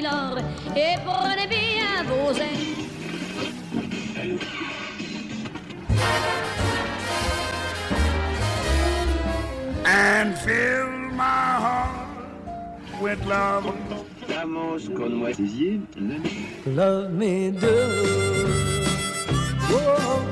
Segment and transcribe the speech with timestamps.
[0.00, 0.38] Milord,
[0.74, 2.70] et prenez bien vos ailes.
[9.84, 12.08] and fill my heart
[13.02, 13.66] with love.
[14.28, 15.34] Vamos con moi.
[15.34, 15.86] Sixième,
[16.66, 17.68] Love me do.
[19.70, 20.24] Oh,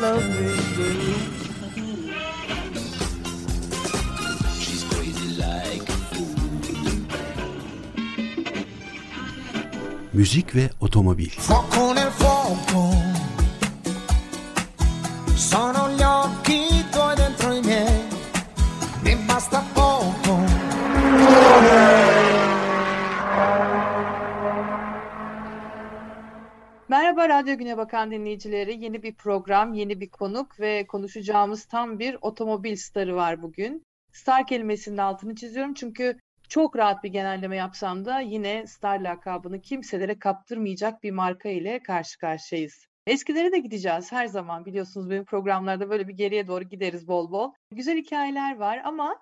[0.00, 1.39] love me do.
[10.20, 11.28] Müzik ve otomobil.
[11.28, 12.82] Fuoco nel fuoco,
[15.36, 18.02] sono gli occhi tuoi dentro i miei,
[19.04, 20.36] mi basta poco.
[26.88, 28.84] Merhaba Radyo Güne Bakan dinleyicileri.
[28.84, 33.82] Yeni bir program, yeni bir konuk ve konuşacağımız tam bir otomobil starı var bugün.
[34.12, 36.18] Star kelimesinin altını çiziyorum çünkü
[36.50, 42.18] çok rahat bir genelleme yapsam da yine star lakabını kimselere kaptırmayacak bir marka ile karşı
[42.18, 42.86] karşıyayız.
[43.06, 47.52] Eskilere de gideceğiz her zaman biliyorsunuz benim programlarda böyle bir geriye doğru gideriz bol bol.
[47.72, 49.16] Güzel hikayeler var ama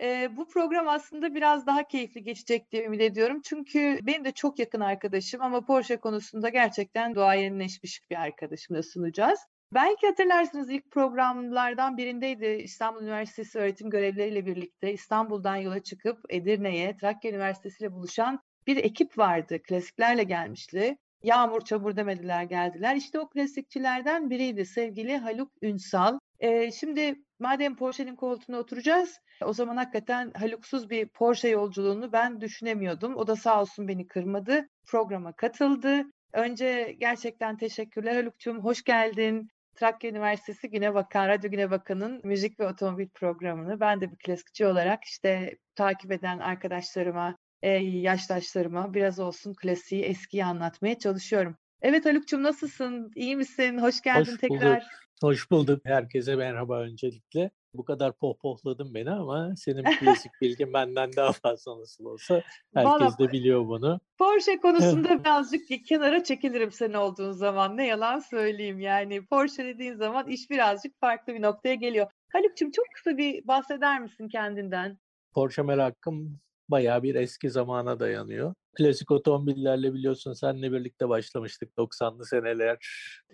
[0.00, 3.40] e, bu program aslında biraz daha keyifli geçecek diye ümit ediyorum.
[3.44, 9.40] Çünkü benim de çok yakın arkadaşım ama Porsche konusunda gerçekten duayenleşmiş bir arkadaşımla sunacağız.
[9.74, 17.30] Belki hatırlarsınız ilk programlardan birindeydi İstanbul Üniversitesi öğretim görevlileriyle birlikte İstanbul'dan yola çıkıp Edirne'ye Trakya
[17.30, 19.62] Üniversitesi ile buluşan bir ekip vardı.
[19.62, 20.96] Klasiklerle gelmişti.
[21.22, 22.96] Yağmur çamur demediler geldiler.
[22.96, 26.18] İşte o klasikçilerden biriydi sevgili Haluk Ünsal.
[26.40, 33.16] Ee, şimdi madem Porsche'nin koltuğuna oturacağız o zaman hakikaten Haluk'suz bir Porsche yolculuğunu ben düşünemiyordum.
[33.16, 34.68] O da sağ olsun beni kırmadı.
[34.86, 36.02] Programa katıldı.
[36.32, 38.64] Önce gerçekten teşekkürler Haluk'cum.
[38.64, 39.50] Hoş geldin.
[39.74, 44.66] Trakya Üniversitesi Güne Bakan, Radyo Güne Bakan'ın müzik ve otomobil programını ben de bir klasikçi
[44.66, 51.56] olarak işte takip eden arkadaşlarıma, e, yaştaşlarıma biraz olsun klasiği, eskiyi anlatmaya çalışıyorum.
[51.82, 53.10] Evet Haluk'cum nasılsın?
[53.16, 53.78] İyi misin?
[53.78, 54.80] Hoş geldin Hoş tekrar.
[54.80, 54.88] bulduk.
[55.20, 55.80] Hoş bulduk.
[55.84, 57.50] Herkese merhaba öncelikle.
[57.74, 62.42] Bu kadar pohpohladın beni ama senin klasik bilgin benden daha fazla nasıl olsa
[62.74, 64.00] herkes Vallahi- de biliyor bunu.
[64.18, 67.76] Porsche konusunda birazcık kenara çekilirim sen olduğun zaman.
[67.76, 69.26] Ne yalan söyleyeyim yani.
[69.26, 72.06] Porsche dediğin zaman iş birazcık farklı bir noktaya geliyor.
[72.32, 74.98] Haluk'cum çok kısa bir bahseder misin kendinden?
[75.34, 78.54] Porsche merakım bayağı bir eski zamana dayanıyor.
[78.76, 82.78] Klasik otomobillerle biliyorsun seninle birlikte başlamıştık 90'lı seneler.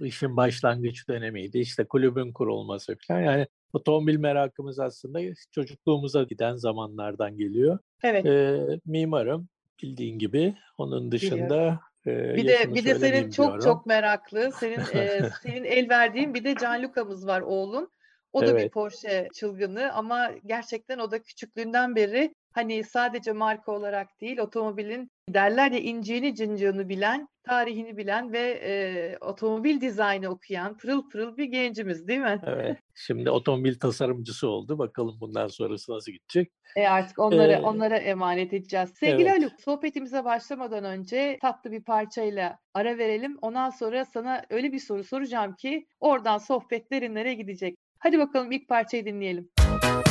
[0.00, 1.58] İşin başlangıç dönemiydi.
[1.58, 3.20] İşte kulübün kurulması falan.
[3.20, 5.20] Yani otomobil merakımız aslında
[5.52, 7.78] çocukluğumuza giden zamanlardan geliyor.
[8.02, 8.26] Evet.
[8.26, 9.48] Ee, mimarım
[9.82, 10.54] bildiğin gibi.
[10.78, 13.64] Onun dışında e, Bir de bir de senin çok diyorum.
[13.64, 17.90] çok meraklı, senin e, senin el verdiğin bir de Gianluca'mız var oğlun.
[18.36, 18.70] O da bir Evet.
[18.70, 25.70] Porsche çılgını ama gerçekten o da küçüklüğünden beri hani sadece marka olarak değil otomobilin derler
[25.72, 32.08] ya inciğini cincığını bilen, tarihini bilen ve e, otomobil dizaynı okuyan pırıl pırıl bir gencimiz
[32.08, 32.42] değil mi?
[32.42, 32.78] Evet.
[32.94, 34.78] Şimdi otomobil tasarımcısı oldu.
[34.78, 36.52] Bakalım bundan sonrası nasıl gidecek.
[36.76, 38.90] E artık onlara Ee, onlara emanet edeceğiz.
[39.00, 39.30] Sevgili evet.
[39.30, 43.38] Haluk, sohbetimize başlamadan önce tatlı bir parçayla ara verelim.
[43.42, 47.76] Ondan sonra sana öyle bir soru soracağım ki oradan sohbet derinlere gidecek.
[48.06, 49.48] Hadi bakalım ilk parçayı dinleyelim.
[49.58, 50.05] Au-dessus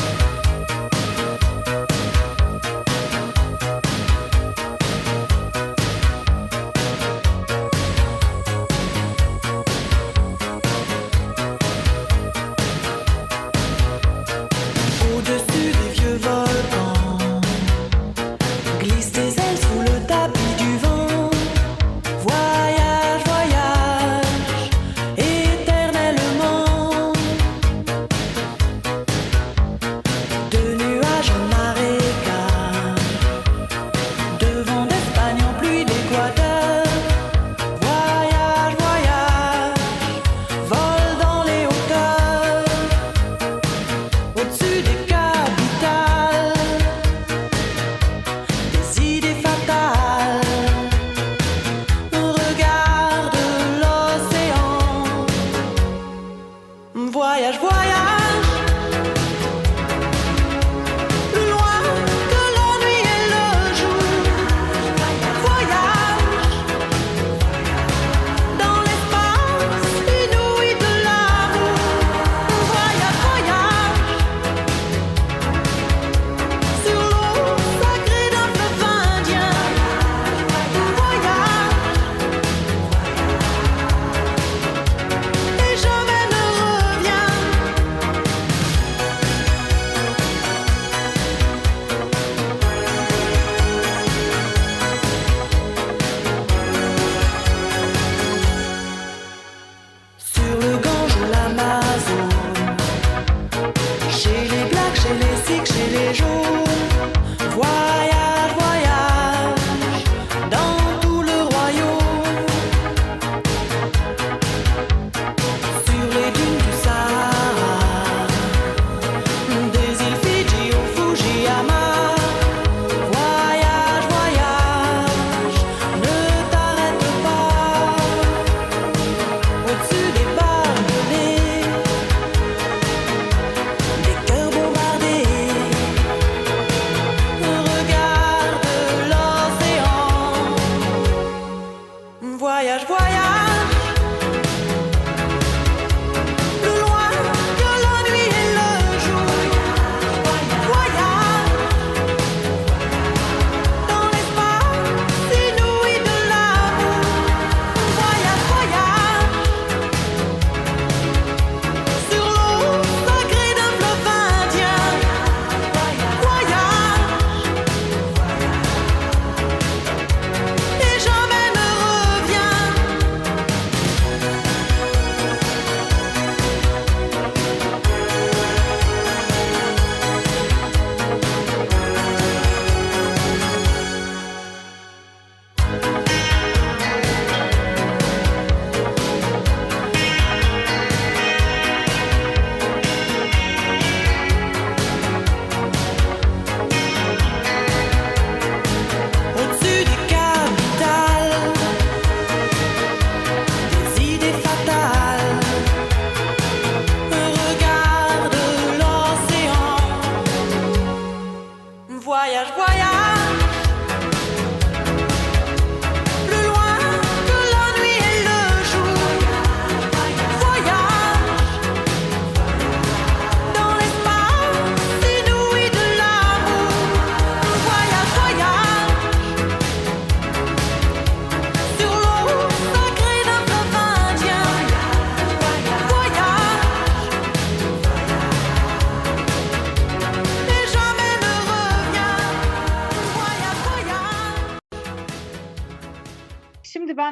[212.15, 213.04] voyage, voyage.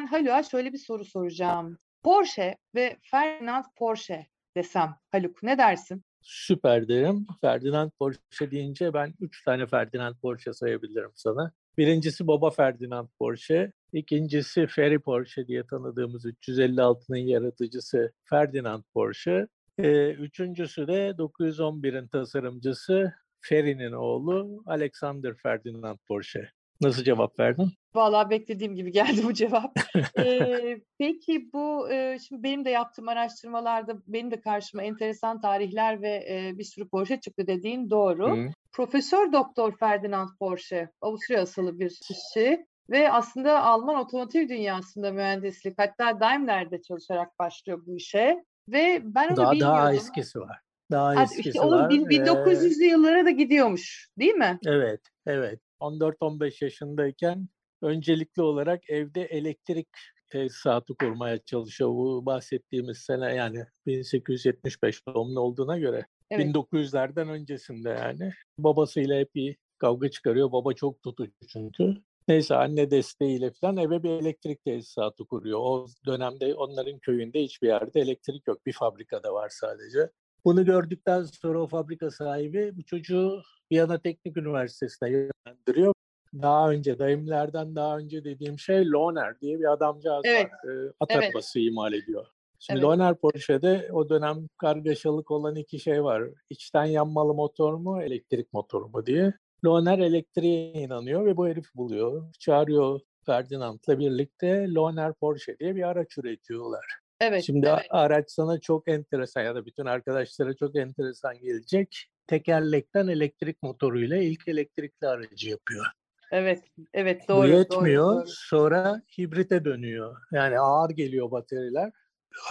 [0.04, 1.78] Ben Haluk'a şöyle bir soru soracağım.
[2.02, 6.04] Porsche ve Ferdinand Porsche desem Haluk ne dersin?
[6.22, 7.26] Süper derim.
[7.40, 11.52] Ferdinand Porsche deyince ben üç tane Ferdinand Porsche sayabilirim sana.
[11.78, 13.72] Birincisi Baba Ferdinand Porsche.
[13.92, 19.46] İkincisi Ferry Porsche diye tanıdığımız 356'nın yaratıcısı Ferdinand Porsche.
[19.78, 26.50] Ee, üçüncüsü de 911'in tasarımcısı Ferry'nin oğlu Alexander Ferdinand Porsche.
[26.84, 27.72] Nasıl cevap verdin?
[27.94, 29.72] Vallahi beklediğim gibi geldi bu cevap.
[30.18, 36.08] Ee, peki bu e, şimdi benim de yaptığım araştırmalarda benim de karşıma enteresan tarihler ve
[36.30, 38.36] e, bir sürü Porsche çıktı dediğin doğru.
[38.36, 38.48] Hı.
[38.72, 46.20] Profesör Doktor Ferdinand Porsche Avusturya asıllı bir kişi ve aslında Alman otomotiv dünyasında mühendislik hatta
[46.20, 49.76] Daimler'de çalışarak başlıyor bu işe ve ben onu Daha, bilmiyordum.
[49.78, 50.58] daha eskisi var.
[50.90, 51.90] Daha Ha, eskisi işte onun var.
[51.90, 54.58] bin- Ee, 1900'lü yıllara da gidiyormuş değil mi?
[54.66, 55.60] Evet, evet.
[55.80, 57.48] 14-15 yaşındayken
[57.82, 59.88] öncelikli olarak evde elektrik
[60.28, 61.90] tesisatı kurmaya çalışıyor.
[61.90, 66.46] Bu bahsettiğimiz sene yani 1875 doğumlu olduğuna göre Evet.
[66.46, 68.32] 1900'lerden öncesinde yani.
[68.58, 70.52] Babasıyla hep bir kavga çıkarıyor.
[70.52, 71.96] Baba çok tutucu çünkü.
[72.28, 75.58] Neyse anne desteğiyle falan eve bir elektrik tesisatı kuruyor.
[75.62, 78.66] O dönemde onların köyünde hiçbir yerde elektrik yok.
[78.66, 80.10] Bir fabrikada var sadece.
[80.44, 83.42] Bunu gördükten sonra o fabrika sahibi bu çocuğu
[83.74, 85.94] Viyana Teknik Üniversitesi'ne yönlendiriyor.
[86.42, 90.70] Daha önce, dayımlardan daha önce dediğim şey Lohner diye bir adamcağız Evet, var.
[90.70, 91.24] Ee, at evet.
[91.24, 92.26] arabası imal ediyor.
[92.58, 92.84] Şimdi Evet.
[92.84, 96.22] Lohner Porsche'de o dönem kargaşalık olan iki şey var.
[96.50, 99.32] İçten yanmalı motor mu, elektrik motoru mu diye.
[99.64, 102.34] Lohner elektriğe inanıyor ve bu herif buluyor.
[102.38, 106.84] Çağırıyor Ferdinand'la birlikte Lohner Porsche diye bir araç üretiyorlar.
[107.20, 107.44] Evet.
[107.44, 107.86] Şimdi evet.
[107.90, 112.13] araç sana çok enteresan ya da bütün arkadaşlara çok enteresan gelecek.
[112.26, 115.86] Tekerlekten elektrik motoruyla ilk elektrikli aracı yapıyor.
[116.30, 116.62] Evet,
[116.94, 117.48] evet Bu doğru.
[117.48, 118.14] doğru, yetmiyor.
[118.14, 118.24] doğru.
[118.26, 120.16] Sonra hibrite dönüyor.
[120.32, 121.90] Yani ağır geliyor bataryalar.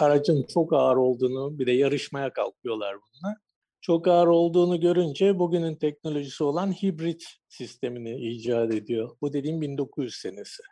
[0.00, 3.36] Aracın çok ağır olduğunu bir de yarışmaya kalkıyorlar bununla.
[3.80, 9.16] Çok ağır olduğunu görünce bugünün teknolojisi olan hibrit sistemini icat ediyor.
[9.20, 10.62] Bu dediğim 1900 senesi.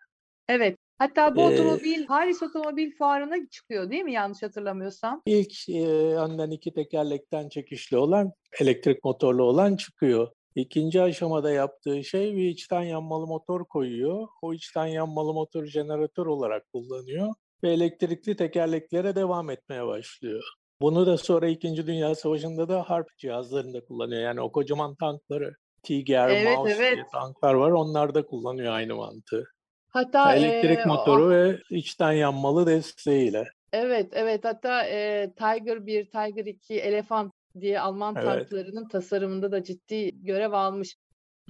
[0.49, 0.79] Evet.
[1.03, 5.23] Hatta bu Ee, otomobil Paris Otomobil Fuarı'na çıkıyor değil mi yanlış hatırlamıyorsam?
[5.27, 10.29] İlk e, önden iki tekerlekten çekişli olan, elektrik motorlu olan çıkıyor.
[10.55, 14.29] İkinci aşamada yaptığı şey bir içten yanmalı motor koyuyor.
[14.43, 20.43] O içten yanmalı motor jeneratör olarak kullanıyor ve elektrikli tekerleklere devam etmeye başlıyor.
[20.81, 24.23] Bunu da sonra İkinci Dünya Savaşı'nda da harp cihazlarında kullanıyor.
[24.23, 26.95] Yani o kocaman tankları, Tiger, Evet, Maus evet.
[26.95, 27.71] diye tanklar var.
[27.71, 29.45] Onlar da kullanıyor aynı mantığı.
[29.93, 33.45] Hatta elektrik e, motoru o- ve içten yanmalı desteğiyle.
[33.73, 38.25] evet evet hatta e, Tiger 1, Tiger 2, Elefant diye Alman Evet.
[38.25, 40.97] tanklarının tasarımında da ciddi görev almış.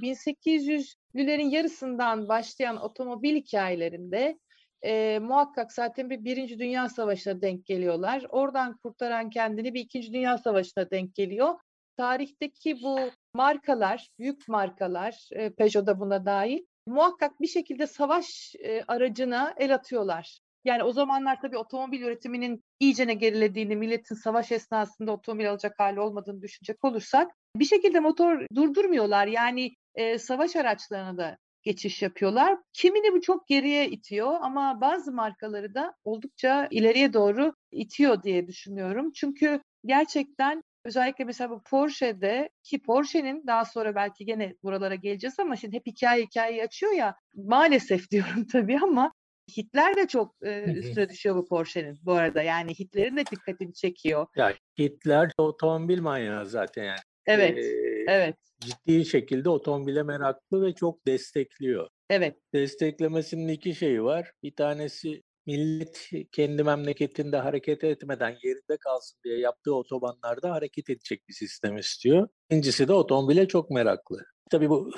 [0.02, 4.38] 1800'lülerin yarısından başlayan otomobil hikayelerinde
[4.84, 8.26] e, muhakkak zaten bir Birinci Dünya Savaşı'na denk geliyorlar.
[8.28, 11.54] Oradan kurtaran kendini bir İkinci Dünya Savaşı'na denk geliyor.
[11.96, 12.98] Tarihteki bu
[13.34, 19.74] markalar, büyük markalar, e, Peugeot da buna dahil, muhakkak bir şekilde savaş e, aracına el
[19.74, 20.38] atıyorlar.
[20.64, 26.42] Yani o zamanlar tabii otomobil üretiminin iyicene gerilediğini, milletin savaş esnasında otomobil alacak hali olmadığını
[26.42, 29.26] düşünecek olursak bir şekilde motor durdurmuyorlar.
[29.26, 32.58] Yani e, savaş araçlarına da geçiş yapıyorlar.
[32.72, 39.12] Kimini bu çok geriye itiyor ama bazı markaları da oldukça ileriye doğru itiyor diye düşünüyorum.
[39.12, 45.56] Çünkü gerçekten özellikle mesela bu Porsche'de ki Porsche'nin daha sonra belki gene buralara geleceğiz ama
[45.56, 49.12] şimdi hep hikaye hikayeyi açıyor ya maalesef diyorum tabii ama
[49.56, 52.42] Hitler de çok e, üstüne düşüyor bu Porsche'nin bu arada.
[52.42, 54.26] Yani Hitler'in de dikkatini çekiyor.
[54.36, 56.98] Ya Hitler otomobil manyağı zaten yani.
[57.26, 61.88] Evet, Ee, evet, ciddi şekilde otomobile meraklı ve çok destekliyor.
[62.10, 62.36] evet.
[62.54, 64.32] Desteklemesinin iki şeyi var.
[64.42, 71.34] Bir tanesi millet kendi memleketinde hareket etmeden yerinde kalsın diye yaptığı otobanlarda hareket edecek bir
[71.34, 72.28] sistem istiyor.
[72.50, 74.18] İkincisi de otomobile çok meraklı.
[74.50, 74.90] Tabii bu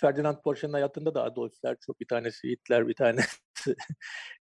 [0.00, 3.36] Ferdinand Porsche'nin hayatında da Adolf'ler çok bir tanesi Hitler bir tanesi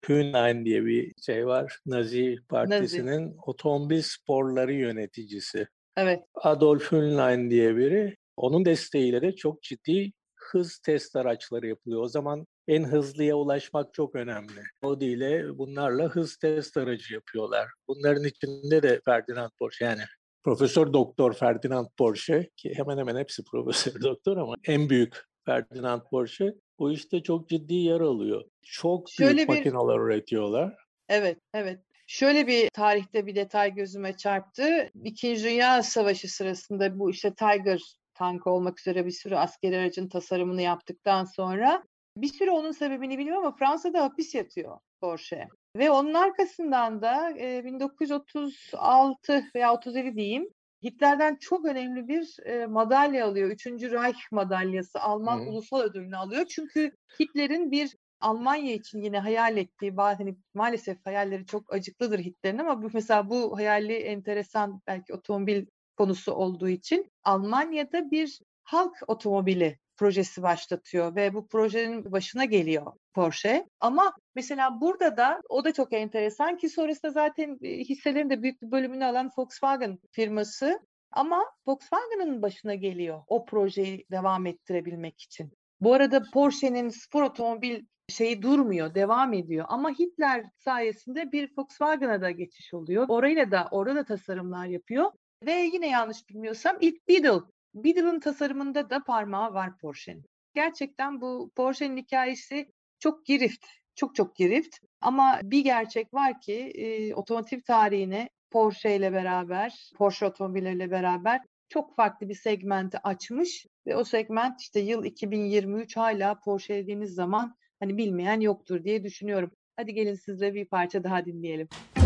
[0.08, 1.78] Hühnein diye bir şey var.
[1.86, 5.66] Nazi partisinin otomobil sporları yöneticisi.
[5.96, 8.16] Evet, Adolf Hühnein diye biri.
[8.36, 10.12] Onun desteğiyle de çok ciddi
[10.50, 12.02] hız test araçları yapılıyor.
[12.02, 14.62] O zaman en hızlıya ulaşmak çok önemli.
[14.82, 17.68] O ile bunlarla hız test aracı yapıyorlar.
[17.88, 20.02] Bunların içinde de Ferdinand Porsche yani
[20.44, 25.16] Profesör Doktor Ferdinand Porsche ki hemen hemen hepsi profesör doktor ama en büyük
[25.46, 28.44] Ferdinand Porsche bu işte çok ciddi yer alıyor.
[28.62, 30.74] Çok Şöyle büyük bir- makineler üretiyorlar.
[31.08, 31.80] evet, evet.
[32.06, 34.90] Şöyle bir tarihte bir detay gözüme çarptı.
[35.04, 37.80] İkinci Dünya Savaşı sırasında bu işte Tiger
[38.20, 41.82] tankı olmak üzere bir sürü askeri aracın tasarımını yaptıktan sonra
[42.16, 45.48] Bir süre onun sebebini bilmiyorum ama Fransa'da hapis yatıyor Porsche.
[45.76, 50.48] Ve onun arkasından da e, 1936 veya 37 diyeyim
[50.84, 53.50] Hitler'den çok önemli bir e, madalya alıyor.
[53.50, 55.42] Üçüncü Reich madalyası Alman Hı.
[55.42, 56.44] ulusal ödülünü alıyor.
[56.48, 62.82] Çünkü Hitler'in bir Almanya için yine hayal ettiği hani maalesef hayalleri çok acıklıdır Hitler'in ama
[62.82, 65.66] bu mesela bu hayali enteresan belki otomobil
[66.00, 73.66] konusu olduğu için Almanya'da bir halk otomobili projesi başlatıyor ve bu projenin başına geliyor Porsche.
[73.80, 78.62] Ama mesela burada da o da çok enteresan ki sonrasında zaten e, hisselerin de büyük
[78.62, 80.80] bir bölümünü alan Volkswagen firması
[81.10, 85.52] ama Volkswagen'ın başına geliyor o projeyi devam ettirebilmek için.
[85.80, 89.66] Bu arada Porsche'nin spor otomobil şeyi durmuyor, devam ediyor.
[89.68, 93.06] Ama Hitler sayesinde bir Volkswagen'a da geçiş oluyor.
[93.08, 95.10] Orayla da orada da tasarımlar yapıyor.
[95.46, 97.40] Ve yine yanlış bilmiyorsam ilk Beetle.
[97.74, 100.24] Beetle'ın tasarımında da parmağı var Porsche'nin.
[100.54, 104.76] Gerçekten bu Porsche'nin hikayesi çok girift, çok çok girift.
[105.00, 111.96] Ama bir gerçek var ki e, otomotiv tarihine Porsche ile beraber, Porsche otomobilleriyle beraber çok
[111.96, 117.96] farklı bir segmenti açmış ve o segment işte yıl 2023 hala Porsche dediğiniz zaman hani
[117.98, 119.50] bilmeyen yoktur diye düşünüyorum.
[119.76, 121.68] Hadi gelin sizle bir parça daha dinleyelim.
[121.94, 121.99] The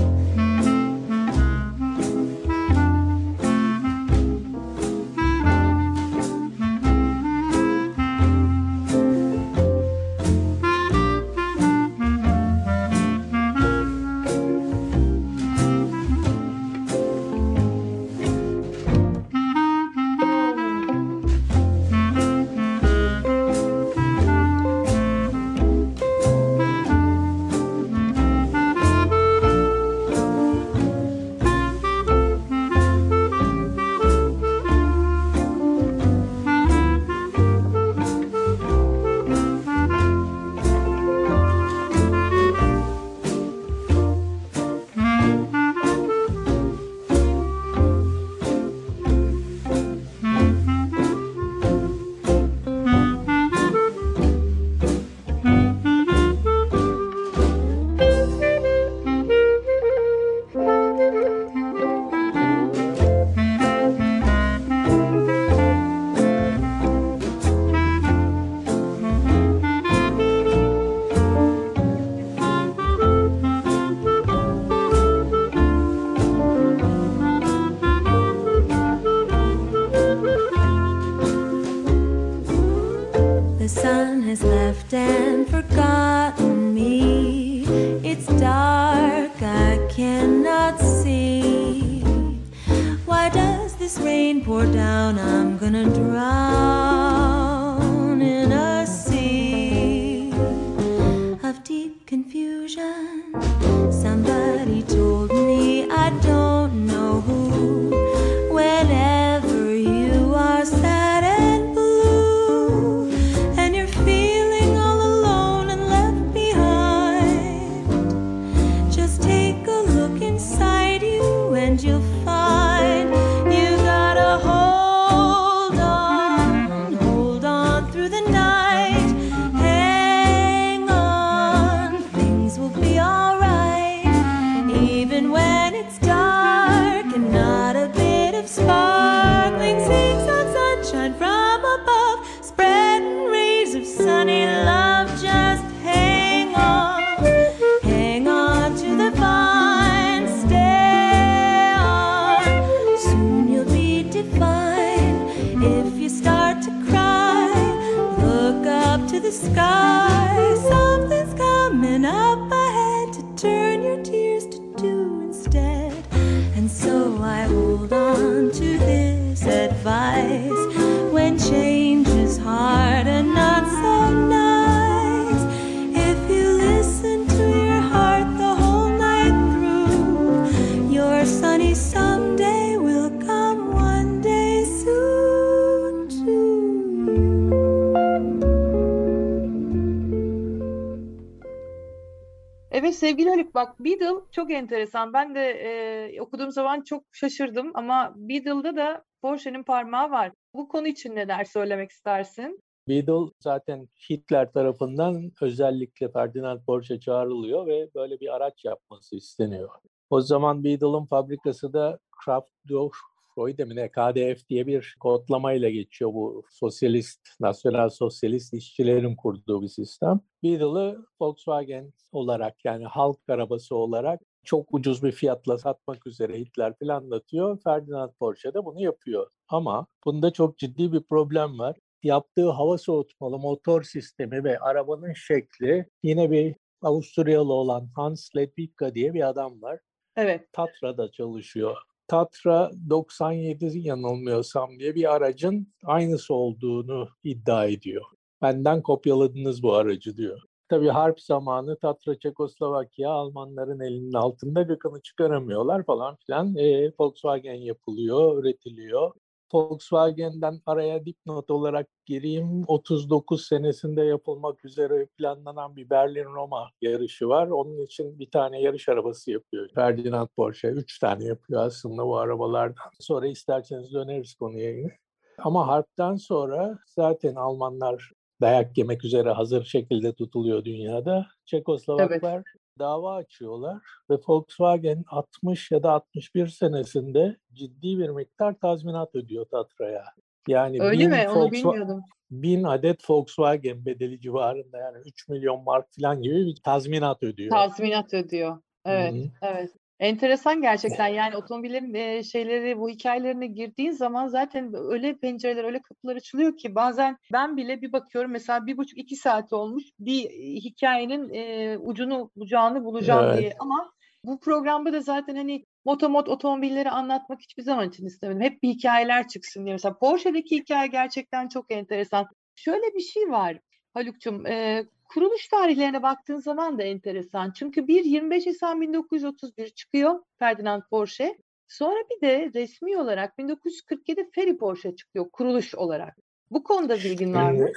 [194.55, 195.13] enteresan.
[195.13, 200.33] Ben de e, okuduğum zaman çok şaşırdım ama Beatle'da da Porsche'nin parmağı var.
[200.55, 202.61] Bu konu için neler söylemek istersin?
[202.89, 209.69] Beadle zaten Hitler tarafından özellikle Ferdinand Porsche çağrılıyor ve böyle bir araç yapması isteniyor.
[210.11, 212.95] O zaman Beadle'ın fabrikası da Kraftdorf
[213.35, 219.69] Freud mi ne KDF diye bir kodlamayla geçiyor bu sosyalist, nasyonel sosyalist işçilerin kurduğu bir
[219.69, 220.21] sistem.
[220.43, 227.63] Beetle'ı Volkswagen olarak yani halk arabası olarak çok ucuz bir fiyatla satmak üzere Hitler planlatıyor.
[227.65, 229.31] Ferdinand Porsche de bunu yapıyor.
[229.49, 231.77] Ama bunda çok ciddi bir problem var.
[232.03, 239.15] Yaptığı hava soğutmalı motor sistemi ve arabanın şekli yine bir Avusturyalı olan Hans Ledwika diye
[239.15, 239.81] bir adam var.
[240.17, 240.53] Evet.
[240.53, 241.77] Tatra'da çalışıyor.
[242.09, 248.05] Tatra 97 yanılmıyorsam diye bir aracın aynısı olduğunu iddia ediyor.
[248.43, 250.41] Benden kopyaladınız bu aracı diyor.
[250.69, 256.57] Tabii harp zamanı Tatra Çekoslovakya Almanların elinin altında gıkını çıkaramıyorlar falan filan.
[256.57, 259.13] E, Volkswagen yapılıyor, üretiliyor.
[259.55, 262.65] Volkswagen'den araya dipnot olarak gireyim.
[262.67, 267.47] 39 senesinde yapılmak üzere planlanan bir Berlin-Roma yarışı var.
[267.47, 269.69] Onun için bir tane yarış arabası yapıyor.
[269.75, 270.69] Ferdinand Porsche.
[270.69, 272.91] Üç tane yapıyor aslında bu arabalardan.
[273.01, 274.99] Sonra isterseniz döneriz konuya yine.
[275.39, 281.27] Ama harpten sonra zaten Almanlar dayak yemek üzere hazır şekilde tutuluyor dünyada.
[281.45, 282.43] Çekoslovaklar
[282.79, 283.79] dava açıyorlar
[284.11, 290.05] ve Volkswagen 60 ya da 61 senesinde ciddi bir miktar tazminat ödüyor Tatra'ya.
[290.49, 291.27] Yani Öyle bin mi?
[291.29, 292.03] Onu Volkswa- bilmiyordum.
[292.31, 297.51] bin adet Volkswagen bedeli civarında yani 3 milyon mark falan gibi bir tazminat ödüyor.
[297.51, 298.59] Tazminat ödüyor.
[298.87, 299.31] Evet, Hı hı.
[299.43, 299.71] evet.
[300.01, 306.17] Enteresan gerçekten yani otomobillerin e, şeyleri bu hikayelerine girdiğin zaman zaten öyle pencereler öyle kapılar
[306.17, 310.55] açılıyor ki bazen ben bile bir bakıyorum mesela bir buçuk iki saat olmuş bir e,
[310.55, 313.39] hikayenin e, ucunu bucağını bulacağım Evet.
[313.39, 313.93] diye ama
[314.25, 318.43] bu programda da zaten hani motomot otomobilleri anlatmak hiçbir zaman için istemedim.
[318.43, 319.75] Hep bir hikayeler çıksın diye.
[319.75, 322.27] Mesela Porsche'deki hikaye gerçekten çok enteresan.
[322.57, 323.59] Şöyle bir şey var
[323.95, 324.47] Haluk'cum.
[324.47, 327.51] e, kuruluş tarihlerine baktığın zaman da enteresan.
[327.51, 331.39] Çünkü bir 25 Nisan 1931 çıkıyor Ferdinand Porsche.
[331.69, 336.17] Sonra bir de resmi olarak 1947 Ferry Porsche çıkıyor kuruluş olarak.
[336.51, 337.69] Bu konuda bilgin var mı?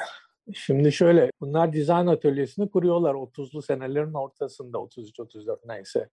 [0.54, 6.10] Şimdi, şöyle, bunlar dizayn atölyesini kuruyorlar 30'lu senelerin ortasında, 33-34 neyse.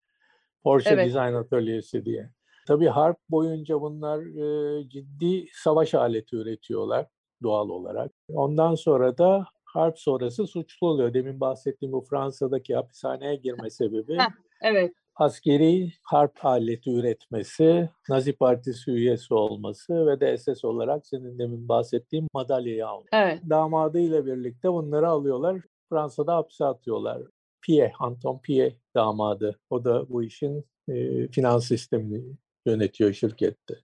[0.62, 1.06] Porsche Evet.
[1.06, 2.30] Dizayn Atölyesi diye.
[2.66, 7.06] Tabii harp boyunca bunlar e, ciddi savaş aleti üretiyorlar
[7.42, 8.12] doğal olarak.
[8.28, 11.14] Ondan sonra da harp sonrası suçlu oluyor.
[11.14, 14.26] Demin bahsettiğim bu Fransa'daki hapishaneye girme sebebi Heh.
[14.62, 14.92] Evet.
[15.16, 22.28] askeri harp aleti üretmesi, Nazi Partisi üyesi olması ve de SS olarak senin demin bahsettiğin
[22.34, 23.40] madalyayı alması Evet.
[23.50, 25.60] damadıyla birlikte bunları alıyorlar.
[25.90, 27.22] Fransa'da hapse atıyorlar.
[27.62, 29.58] Piye, Anton Piye damadı.
[29.70, 33.74] O da bu işin e, finans sistemini yönetiyor şirkette.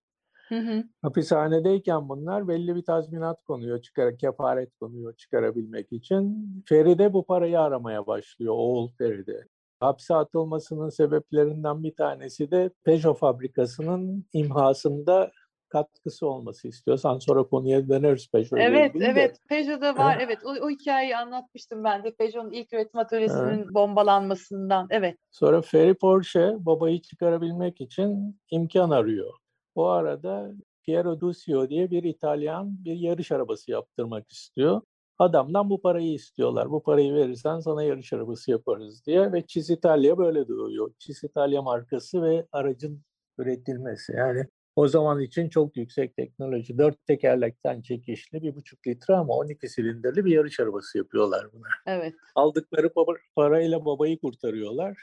[0.49, 0.85] Hı hı.
[1.03, 6.49] Hapishanedeyken bunlar belli bir tazminat konuyor, çıkar, kefaret konuyor çıkarabilmek için.
[6.69, 9.45] Feride bu parayı aramaya başlıyor, oğul Feride.
[9.81, 15.31] Hapse atılmasının sebeplerinden bir tanesi de Peugeot fabrikasının imhasında
[15.69, 19.11] katkısı olması istiyorsan sonra konuya döneriz Peugeot'la Evet, ilgili de.
[19.11, 19.39] evet.
[19.49, 20.17] Peugeot'da var.
[20.17, 20.39] Evet.
[20.45, 20.61] Evet.
[20.63, 22.15] O, o hikayeyi anlatmıştım ben de.
[22.15, 24.87] Peugeot'un ilk üretim atölyesinin bombalanmasından.
[24.91, 25.19] Evet.
[25.31, 29.35] Sonra Ferry Porsche babayı çıkarabilmek için imkan arıyor.
[29.79, 30.53] O arada
[30.87, 34.81] Piero Duccio diye bir İtalyan bir yarış arabası yaptırmak istiyor.
[35.19, 36.71] Adamdan bu parayı istiyorlar.
[36.71, 40.91] Bu parayı verirsen sana yarış arabası yaparız diye ve Cisitalia böyle doğuyor.
[40.99, 43.03] Cisitalia markası ve aracın
[43.39, 44.13] üretilmesi.
[44.13, 44.45] Yani
[44.77, 46.79] o zaman için çok yüksek teknoloji.
[46.79, 51.69] Dört tekerlekten çekişli bir buçuk litre ama 12 silindirli bir yarış arabası yapıyorlar buna.
[51.87, 52.15] Evet.
[52.35, 54.97] Aldıkları baba- parayla babayı kurtarıyorlar.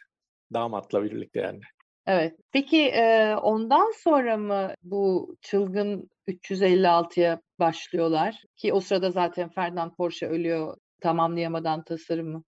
[0.54, 1.60] Damatla birlikte yani.
[2.08, 2.36] Evet.
[2.52, 2.94] Peki
[3.42, 8.44] ondan sonra mı bu çılgın 356'ya başlıyorlar?
[8.58, 12.44] Ki o sırada zaten Ferdinand Porsche ölüyor tamamlayamadan tasarımı.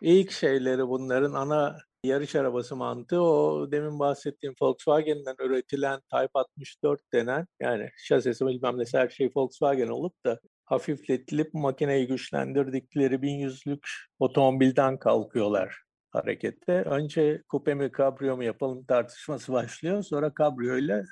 [0.00, 7.46] İlk şeyleri bunların ana yarış arabası mantığı o demin bahsettiğim Volkswagen'den üretilen Type 64 denen
[7.60, 13.86] yani şasisi bilmem ne her şey Volkswagen olup da hafifletilip makineyi güçlendirdikleri 1100'lük
[14.18, 16.72] otomobilden kalkıyorlar harekette.
[16.72, 20.02] Önce kupe mi kabrio mu yapalım tartışması başlıyor.
[20.02, 21.02] Sonra kabrio ile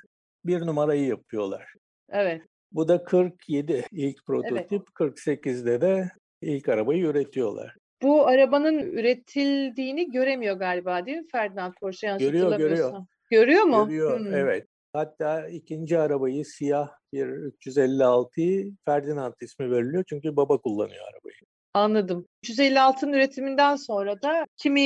[0.45, 1.73] bir numarayı yapıyorlar.
[2.11, 2.43] Evet.
[2.73, 4.83] Bu da 47 ilk prototip.
[5.01, 6.11] 48'de de
[6.43, 7.75] ilk arabayı üretiyorlar.
[8.03, 12.95] Bu arabanın üretildiğini göremiyor galiba değil mi Ferdinand Porsche yanlış Görüyor, görüyor.
[13.31, 13.87] Görüyor mu?
[13.89, 14.35] Görüyor, Hmm.
[14.35, 14.67] evet.
[14.93, 21.37] Hatta ikinci arabayı siyah bir 356'yı Ferdinand ismi veriliyor çünkü baba kullanıyor arabayı.
[21.75, 22.27] Anladım.
[22.45, 24.85] 356'nın üretiminden sonra da kimi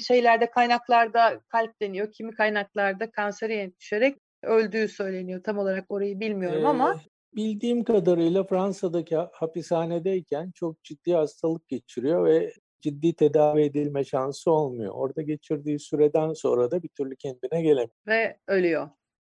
[0.00, 5.42] şeylerde kaynaklarda kalp deniyor, kimi kaynaklarda kansere düşerek öldüğü söyleniyor.
[5.42, 12.24] Tam olarak orayı bilmiyorum ama Ee, bildiğim kadarıyla Fransa'daki ha- hapishanedeyken çok ciddi hastalık geçiriyor
[12.24, 14.92] ve ciddi tedavi edilme şansı olmuyor.
[14.94, 17.90] Orada geçirdiği süreden sonra da bir türlü kendine gelemiyor.
[18.06, 18.88] ve ölüyor.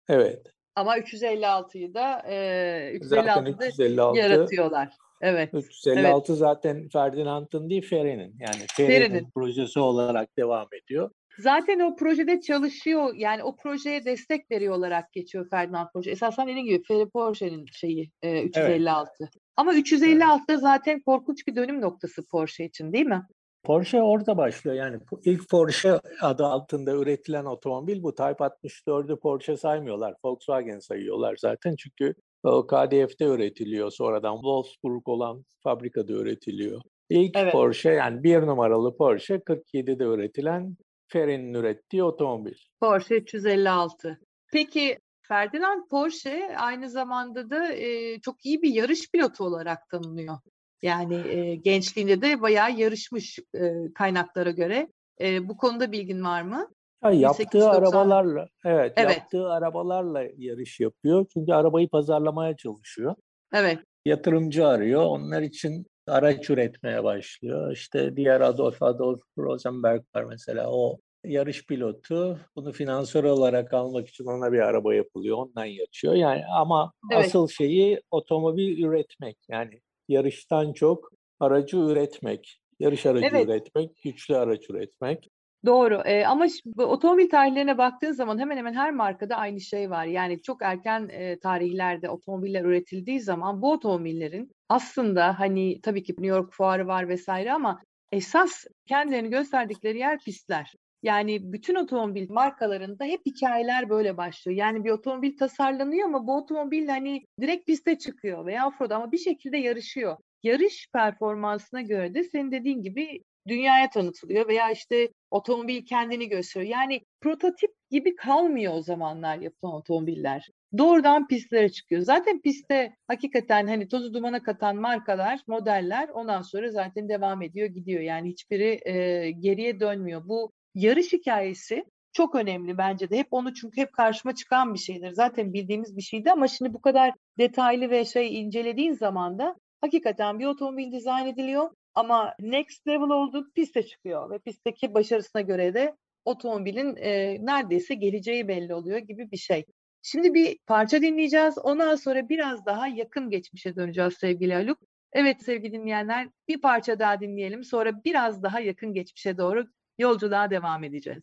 [0.08, 0.46] Evet.
[0.74, 4.88] Ama 356'yı da e, Zaten 356'da 356 yaratıyorlar.
[5.20, 5.54] Evet.
[5.54, 8.36] 356 zaten Ferdinand'ın değil Ferry'nin.
[8.40, 9.30] Yani Ferry'nin.
[9.30, 11.10] projesi olarak devam ediyor.
[11.38, 13.14] Zaten o projede çalışıyor.
[13.16, 16.10] Yani o projeye destek veriyor olarak geçiyor Ferdinand Porsche.
[16.10, 19.30] Esasen dediğim gibi Ferry Porsche'nin şeyi e, 356.
[19.56, 23.22] Ama 356'da zaten korkunç bir dönüm noktası Porsche için değil mi?
[23.64, 24.76] Porsche orada başlıyor.
[24.76, 28.14] Yani ilk Porsche adı altında üretilen otomobil bu.
[28.14, 30.14] Type 64'ü Porsche saymıyorlar.
[30.24, 32.14] Volkswagen sayıyorlar zaten çünkü
[32.46, 33.90] KDF'de üretiliyor.
[33.90, 36.80] Sonradan Wolfsburg olan fabrikada üretiliyor.
[37.10, 37.52] İlk Evet.
[37.52, 40.76] Porsche yani bir numaralı Porsche 47'de üretilen
[41.08, 42.54] Ferry'nin ürettiği otomobil.
[42.80, 44.20] Porsche 356.
[44.52, 50.38] Peki Ferdinand Porsche aynı zamanda da e, çok iyi bir yarış pilotu olarak tanınıyor.
[50.82, 54.88] Yani e, gençliğinde de bayağı yarışmış e, kaynaklara göre.
[55.20, 56.68] E, bu konuda bilgin var mı?
[57.00, 59.16] Ha, yaptığı 1890 arabalarla, evet, Evet.
[59.16, 61.26] yaptığı arabalarla yarış yapıyor.
[61.32, 63.14] Çünkü arabayı pazarlamaya çalışıyor.
[63.54, 63.78] Evet.
[64.06, 65.02] Yatırımcı arıyor.
[65.04, 67.72] Onlar için araç üretmeye başlıyor.
[67.72, 70.70] İşte diğer Adolf Adolf Rosenberg var mesela.
[70.70, 72.38] O yarış pilotu.
[72.56, 75.36] Bunu finansör olarak almak için ona bir araba yapılıyor.
[75.36, 76.14] Ondan yaşıyor.
[76.14, 77.24] Yani ama Evet.
[77.24, 79.36] asıl şeyi otomobil üretmek.
[79.48, 82.60] Yani yarıştan çok aracı üretmek.
[82.80, 83.44] Yarış aracı Evet.
[83.46, 85.28] üretmek, güçlü araç üretmek.
[85.66, 86.02] Doğru.
[86.04, 86.46] Ee, ama
[86.78, 90.04] otomobil tarihlerine baktığın zaman hemen hemen her markada aynı şey var.
[90.04, 96.26] Yani çok erken e, tarihlerde otomobiller üretildiği zaman bu otomobillerin aslında hani tabii ki New
[96.26, 97.80] York fuarı var vesaire ama
[98.12, 100.72] esas kendilerini gösterdikleri yer pistler.
[101.02, 104.58] Yani bütün otomobil markalarında hep hikayeler böyle başlıyor.
[104.58, 109.18] Yani bir otomobil tasarlanıyor ama bu otomobil hani direkt piste çıkıyor veya offroad ama bir
[109.18, 110.16] şekilde yarışıyor.
[110.42, 116.72] Yarış performansına göre de senin dediğin gibi dünyaya tanıtılıyor veya işte otomobil kendini gösteriyor.
[116.72, 120.48] Yani prototip gibi kalmıyor o zamanlar yapılan otomobiller.
[120.78, 122.02] Doğrudan pistlere çıkıyor.
[122.02, 128.00] Zaten pistte hakikaten hani tozu dumana katan markalar, modeller ondan sonra zaten devam ediyor, gidiyor.
[128.00, 130.28] Yani hiçbiri e, geriye dönmüyor.
[130.28, 133.18] Bu yarış hikayesi çok önemli bence de.
[133.18, 135.12] Hep onu çünkü hep karşıma çıkan bir şeydir.
[135.12, 140.38] Zaten bildiğimiz bir şeydi ama şimdi bu kadar detaylı ve şey incelediğin zaman da hakikaten
[140.38, 145.96] bir otomobil dizayn ediliyor ama next level olduğu piste çıkıyor ve pistteki başarısına göre de
[146.24, 149.64] otomobilin e, neredeyse geleceği belli oluyor gibi bir şey.
[150.02, 151.58] Şimdi bir parça dinleyeceğiz.
[151.58, 154.78] Ondan sonra biraz daha yakın geçmişe döneceğiz sevgili Haluk.
[155.12, 157.64] Evet sevgili dinleyenler bir parça daha dinleyelim.
[157.64, 159.66] Sonra biraz daha yakın geçmişe doğru
[159.98, 161.22] yolculuğa devam edeceğiz.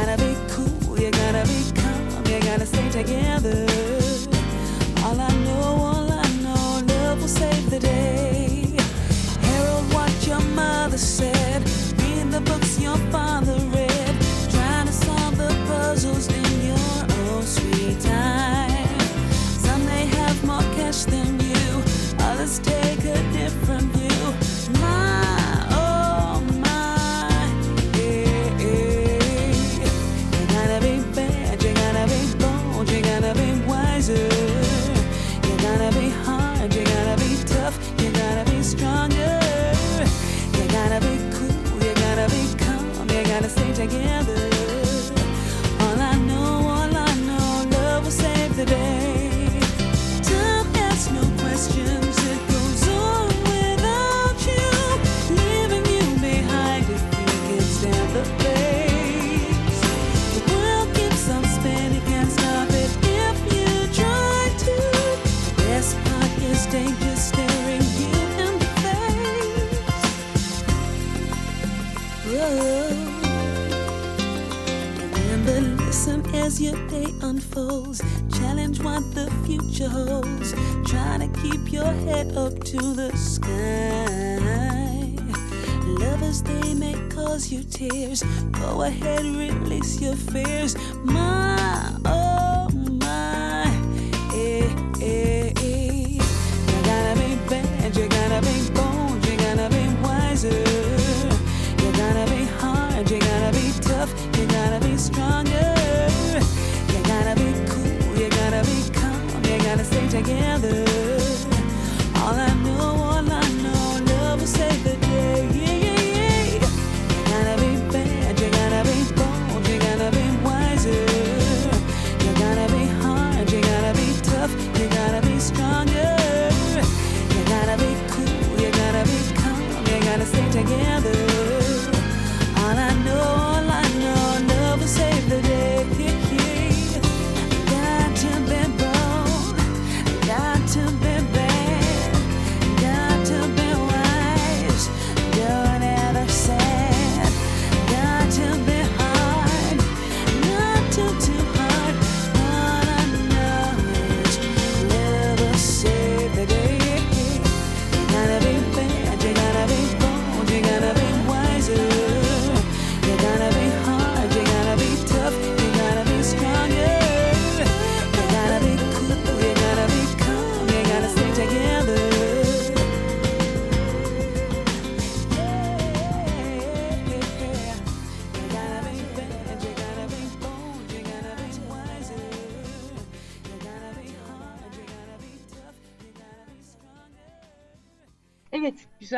[0.00, 3.66] Gotta be cool, you gotta be calm, you gotta stay together.
[5.04, 8.78] All I know, all I know, love will save the day.
[9.42, 11.62] Herald what your mother said,
[12.00, 13.59] read the books your father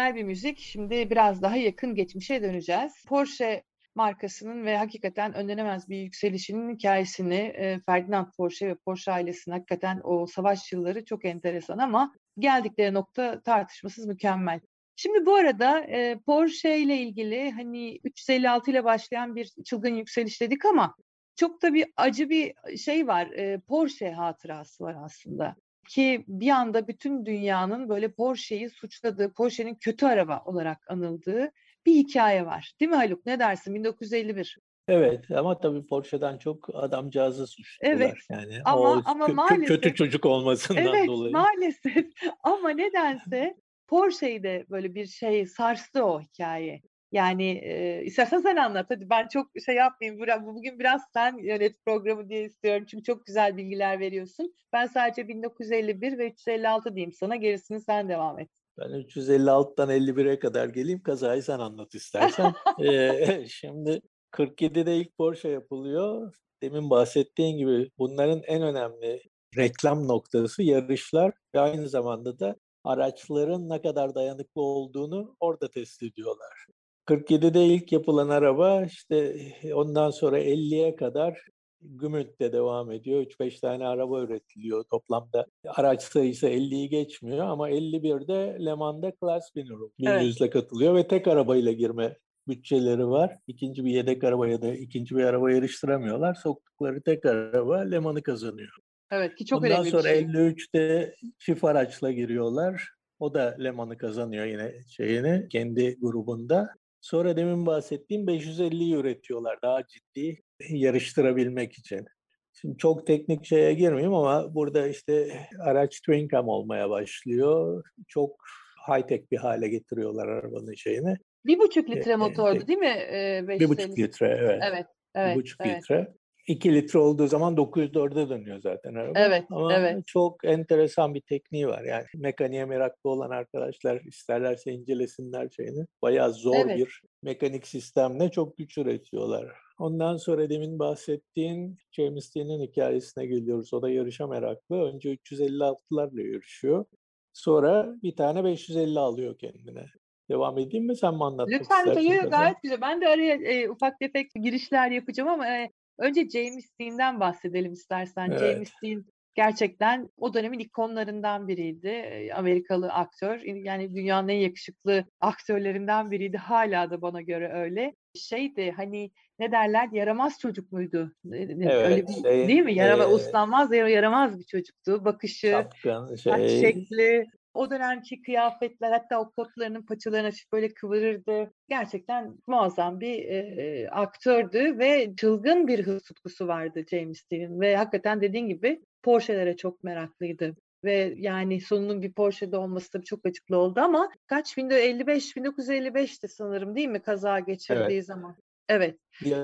[0.03, 0.59] güzel bir müzik.
[0.59, 2.93] Şimdi biraz daha yakın geçmişe döneceğiz.
[3.09, 3.63] Porsche
[3.95, 10.27] markasının ve hakikaten önlenemez bir yükselişinin hikayesini e, Ferdinand Porsche ve Porsche ailesinin hakikaten o
[10.27, 14.61] savaş yılları çok enteresan ama geldikleri nokta tartışmasız mükemmel.
[14.97, 20.65] Şimdi bu arada e, Porsche ile ilgili hani 356 ile başlayan bir çılgın yükseliş dedik
[20.65, 20.95] ama
[21.37, 23.27] çok da bir acı bir şey var.
[23.27, 25.57] E, Porsche hatırası var aslında
[25.89, 31.51] ki bir anda bütün dünyanın böyle Porsche'yi suçladığı, Porsche'nin kötü araba olarak anıldığı
[31.87, 32.73] bir hikaye var.
[32.81, 33.27] Değil mi Haluk?
[33.27, 33.75] Ne dersin?
[33.75, 34.59] 1951.
[34.89, 38.59] Evet ama tabii Porsche'den çok adamcağızı suçluyorlar Evet, yani.
[38.65, 41.33] ama- o ama kö- maalesef- kötü çocuk olmasından Evet, dolayı.
[41.33, 42.07] maalesef.
[42.43, 43.55] Ama nedense
[43.89, 46.83] Porsche'yi de böyle bir şey sarstı o hikaye.
[47.13, 48.87] Yani e, istersen sen anlat.
[48.89, 50.21] Hadi ben çok şey yapmayayım.
[50.47, 52.87] Bugün biraz sen yönet programı diye istiyorum.
[52.91, 54.55] Çünkü çok güzel bilgiler veriyorsun.
[54.73, 57.37] Ben sadece 1951 ve 356 diyeyim sana.
[57.37, 58.49] Gerisini sen devam et.
[58.79, 61.03] Ben 356'dan 51'e kadar geleyim.
[61.03, 62.55] Kazayı sen anlat istersen.
[62.85, 64.01] Ee, şimdi
[64.33, 66.35] 47'de ilk Porsche yapılıyor.
[66.63, 69.23] Demin bahsettiğin gibi bunların en önemli
[69.57, 76.67] reklam noktası yarışlar ve aynı zamanda da araçların ne kadar dayanıklı olduğunu orada test ediyorlar.
[77.07, 79.37] 47'de ilk yapılan araba işte
[79.75, 81.45] ondan sonra 50'ye kadar
[81.85, 83.23] Gümült'te devam ediyor.
[83.23, 84.85] 3-5 tane araba üretiliyor.
[84.85, 90.23] Toplamda araç sayısı 50'yi geçmiyor ama 51'de Le Mans'da Class Winner Evet.
[90.23, 92.17] 1100'le katılıyor ve tek arabayla girme
[92.49, 93.39] bütçeleri var.
[93.47, 96.35] İkinci bir yedek araba ya da ikinci bir araba yarıştıramıyorlar.
[96.35, 98.77] Soktukları tek araba Le Mans'ı kazanıyor.
[99.11, 100.21] Evet ki çok Ondan önemli sonra şey.
[100.23, 102.89] 53'te çift araçla giriyorlar.
[103.19, 106.69] O da Le Mans'ı kazanıyor yine şeyini kendi grubunda.
[107.03, 112.07] Sonra demin bahsettiğim 550'yi üretiyorlar daha ciddi yarıştırabilmek için.
[112.53, 117.85] Şimdi çok teknik şeye girmeyeyim ama burada işte araç twin cam olmaya başlıyor.
[118.09, 118.45] Çok
[118.89, 121.17] high tech bir hale getiriyorlar arabanın şeyini.
[121.47, 122.97] Bir buçuk litre e, motordu e, değil mi?
[123.13, 124.03] Ee, Bir buçuk 550?
[124.03, 124.63] litre evet.
[124.63, 124.87] Evet,
[125.17, 125.77] Bir evet, buçuk evet.
[125.83, 126.13] litre.
[126.49, 129.19] 2 litre olduğu zaman 904'e dönüyor zaten araba.
[129.19, 130.07] Evet, Ama evet.
[130.07, 131.83] çok enteresan bir tekniği var.
[131.85, 135.87] Yani mekaniğe meraklı olan arkadaşlar isterlerse incelesinler şeyini.
[136.03, 136.79] Bayağı zor Evet.
[136.79, 139.53] bir mekanik sistemle çok güç üretiyorlar.
[139.79, 143.75] Ondan sonra demin bahsettiğin James Dean'in hikayesine geliyoruz.
[143.75, 144.77] O da yarışa meraklı.
[144.83, 146.85] Önce 356'larla yarışıyor.
[147.33, 149.85] Sonra bir tane 550 alıyor kendine.
[150.31, 152.31] Devam edeyim mi sen mi anlatmak Lütfen Kazan?
[152.31, 152.81] gayet güzel.
[152.81, 158.31] Ben de araya e, ufak tefek girişler yapacağım ama e, önce James Dean'den bahsedelim istersen.
[158.31, 158.41] Evet.
[158.41, 162.31] James Dean gerçekten o dönemin ikonlarından biriydi.
[162.35, 163.41] Amerikalı aktör.
[163.41, 166.37] Yani dünyanın en yakışıklı aktörlerinden biriydi.
[166.37, 167.95] Hala da bana göre öyle.
[168.15, 171.13] Şeydi hani ne derler yaramaz çocuk muydu?
[171.25, 172.75] Ne- Öyle Evet, bir, şey, değil mi?
[172.75, 175.05] Yarama, e, uslanmaz ya- yaramaz bir çocuktu.
[175.05, 181.53] Bakışı, Şapkan, şey, şekli, o dönemki kıyafetler hatta o kotlarının paçalarını hafif böyle kıvırırdı.
[181.69, 187.77] Gerçekten muazzam bir e, e, aktördü ve çılgın bir hız tutkusu vardı James Dean'in ve
[187.77, 190.57] hakikaten dediğin gibi Porsche'lere çok meraklıydı.
[190.85, 196.75] ve yani sonunun bir Porsche'de olması tabii çok acıklı oldu ama kaç 1955 1955'ti sanırım
[196.77, 198.37] değil mi kaza geçirdiği zaman.
[198.69, 198.99] Evet.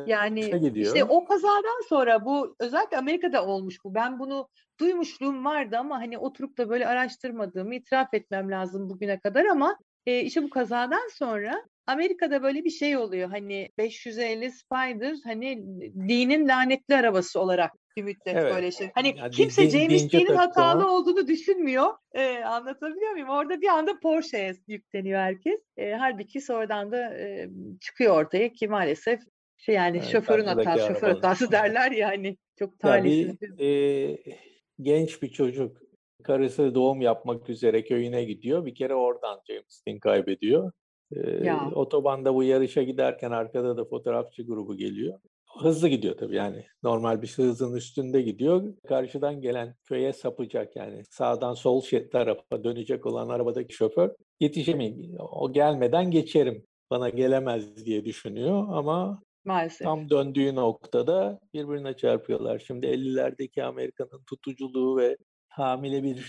[0.07, 0.41] Yani
[0.75, 3.95] işte o kazadan sonra bu özellikle Amerika'da olmuş bu.
[3.95, 4.49] Ben bunu
[4.81, 10.21] duymuşluğum vardı ama hani oturup da böyle araştırmadığımı itiraf etmem lazım bugüne kadar ama e,
[10.21, 13.31] işte bu kazadan sonra Amerika'da böyle bir şey oluyor.
[13.31, 15.63] Hani 550 Spider hani
[16.09, 18.55] dinin lanetli arabası olarak bir müddet Evet.
[18.55, 18.91] böyle şey.
[18.95, 21.87] Hani Yani kimse din- James Dean'in hatalı olduğunu düşünmüyor.
[22.15, 23.29] Ee, anlatabiliyor muyum?
[23.29, 25.61] Orada bir anda Porsche'ye yükleniyor herkes.
[25.77, 27.49] Ee, halbuki sonradan da e,
[27.81, 29.21] çıkıyor ortaya ki maalesef
[29.57, 31.15] şey yani Evet, şoförün hatası, şoför arabanın.
[31.23, 32.37] hatası derler yani.
[32.59, 33.41] Çok Ya talihsiz.
[33.41, 34.19] bir e,
[34.83, 35.77] genç bir çocuk
[36.23, 38.67] karısı doğum yapmak üzere köyüne gidiyor.
[38.67, 40.73] Bir kere oradan James Dean kaybediyor.
[41.13, 41.71] E, Ya.
[41.75, 45.21] otobanda bu yarışa giderken arkada da fotoğrafçı grubu geliyor.
[45.59, 46.67] Hızlı gidiyor tabii yani.
[46.83, 48.75] Normal bir hızın üstünde gidiyor.
[48.89, 51.03] Karşıdan gelen köye sapacak yani.
[51.11, 51.83] Sağdan sol
[52.13, 55.11] tarafa dönecek olan arabadaki şoför yetişemeyecek.
[55.19, 56.65] O gelmeden geçerim.
[56.91, 59.85] Bana gelemez diye düşünüyor ama Maalesef.
[59.85, 62.59] Tam döndüğü noktada birbirine çarpıyorlar.
[62.59, 65.17] Şimdi 50'lerdeki Amerika'nın tutuculuğu ve
[65.49, 66.27] hamile bir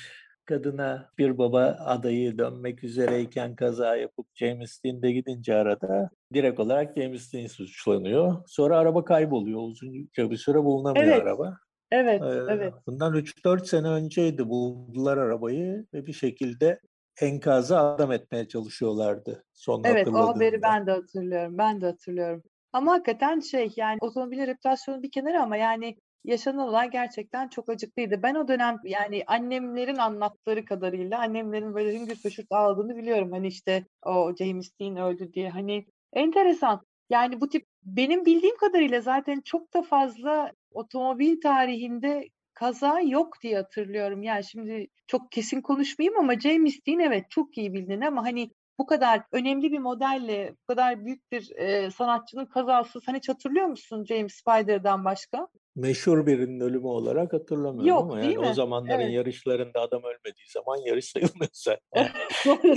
[0.49, 6.97] kadına bir baba adayı dönmek üzereyken kaza yapıp James Dean de gidince arada direkt olarak
[6.97, 8.35] James Dean suçlanıyor.
[8.47, 9.59] Sonra araba kayboluyor.
[9.61, 11.57] Uzunca bir süre bulunamıyor Evet, araba.
[11.91, 12.73] Evet, Ee, evet.
[12.87, 16.79] Bundan 3-4 sene önceydi buldular arabayı ve bir şekilde
[17.21, 19.43] enkazı adam etmeye çalışıyorlardı.
[19.53, 21.57] Son Evet, o haberi ben de hatırlıyorum.
[21.57, 22.43] Ben de hatırlıyorum.
[22.73, 28.23] Ama hakikaten şey yani otomobilin reputasyonu bir kenara ama yani yaşanan olay gerçekten çok acıklıydı.
[28.23, 33.31] Ben o dönem yani annemlerin anlattıkları kadarıyla annemlerin böyle hüngür pöşürt ağladığını biliyorum.
[33.31, 35.49] Hani işte o James Dean öldü diye.
[35.49, 36.81] Hani enteresan.
[37.09, 43.55] Yani bu tip benim bildiğim kadarıyla zaten çok da fazla otomobil tarihinde kaza yok diye
[43.57, 44.23] hatırlıyorum.
[44.23, 48.85] Yani şimdi çok kesin konuşmayayım ama James Dean evet çok iyi bilinen ama hani bu
[48.85, 54.05] kadar önemli bir modelle, bu kadar büyük bir e, sanatçının kazası sen hiç hatırlıyor musun
[54.05, 55.47] James Spider'dan başka?
[55.79, 58.53] Meşhur birinin ölümü olarak hatırlamıyorum Yok, ama yani o mi?
[58.53, 59.13] zamanların Evet.
[59.13, 62.09] yarışlarında adam ölmediği zaman yarış sayılmıyor zaten.
[62.45, 62.73] Doğru.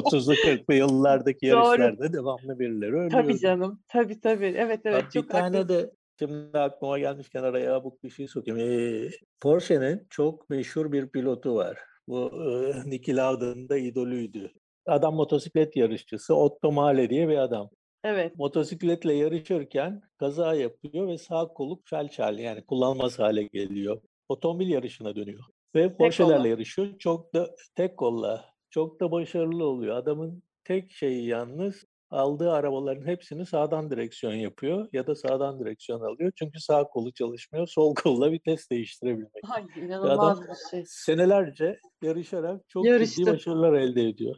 [0.00, 3.12] 30'lu 40'lı yıllardaki yarışlarda devamlı birileri ölüyordu.
[3.16, 3.80] tabii canım.
[3.88, 4.54] Tabii tabii.
[4.56, 5.68] Evet evet Bak, çok bir tane haklısın.
[5.68, 8.60] de şimdi aklıma gelmişken araya abuk bir şey sokayım.
[8.60, 9.08] Ee,
[9.40, 11.78] Porsche'nin çok meşhur bir pilotu var.
[12.08, 14.52] Bu e, Niki Lauda'nın da idolüydü.
[14.86, 17.70] Adam motosiklet yarışçısı Otto Mahle diye bir adam.
[18.06, 18.38] Evet.
[18.38, 24.00] Motosikletle yarışırken kaza yapıyor ve sağ kolu felç hali yani kullanılmaz hale geliyor.
[24.28, 25.44] Otomobil yarışına dönüyor.
[25.74, 26.98] Ve Porsche'lerle yarışıyor.
[26.98, 28.44] Çok da tek kolla.
[28.70, 29.96] Çok da başarılı oluyor.
[29.96, 36.32] Adamın tek şeyi yalnız aldığı arabaların hepsini sağdan direksiyon yapıyor ya da sağdan direksiyon alıyor.
[36.36, 37.66] Çünkü sağ kolu çalışmıyor.
[37.66, 39.42] Sol kolla vites değiştirebilmek.
[39.50, 40.84] Ay inanılmaz bir şey.
[40.86, 43.26] senelerce yarışarak çok ciddi Yarıştı.
[43.26, 44.36] başarılar elde ediyor.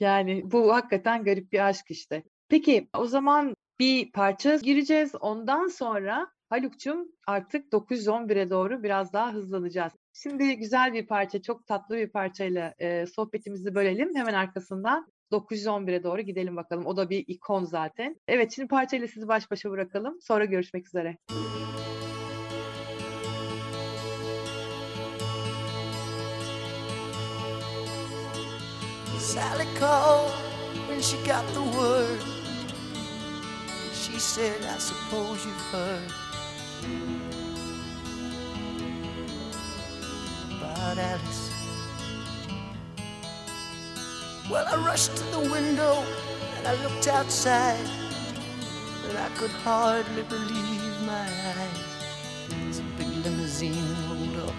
[0.00, 2.22] Yani bu hakikaten garip bir aşk işte.
[2.48, 5.14] Peki o zaman bir parça gireceğiz.
[5.20, 9.92] Ondan sonra Haluk'cum artık 911'e doğru biraz daha hızlanacağız.
[10.12, 14.16] Şimdi güzel bir parça, çok tatlı bir parçayla e, sohbetimizi bölelim.
[14.16, 16.86] Hemen arkasından 911'e doğru gidelim bakalım.
[16.86, 18.16] O da bir ikon zaten.
[18.28, 20.18] Evet şimdi parçayla sizi baş başa bırakalım.
[20.20, 21.16] Sonra görüşmek üzere.
[29.18, 30.32] Sally called
[30.88, 32.37] when she got the word.
[34.18, 36.12] She said, I suppose you've heard
[40.56, 41.52] about Alice.
[44.50, 46.02] Well, I rushed to the window
[46.56, 47.78] and I looked outside,
[49.08, 52.80] and I could hardly believe my eyes.
[52.80, 54.54] A big limousine rolled up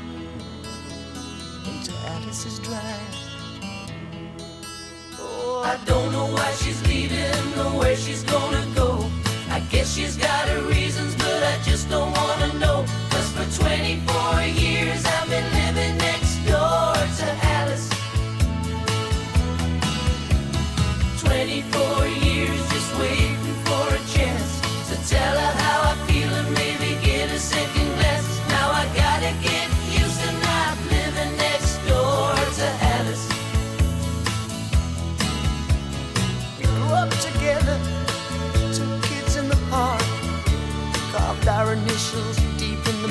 [1.68, 3.16] into Alice's drive.
[5.20, 9.09] Oh, I don't know why she's leaving or where she's gonna go.
[9.60, 12.86] I guess she's got her reasons, but I just don't wanna know.
[13.10, 15.99] Cause for 24 years I've been living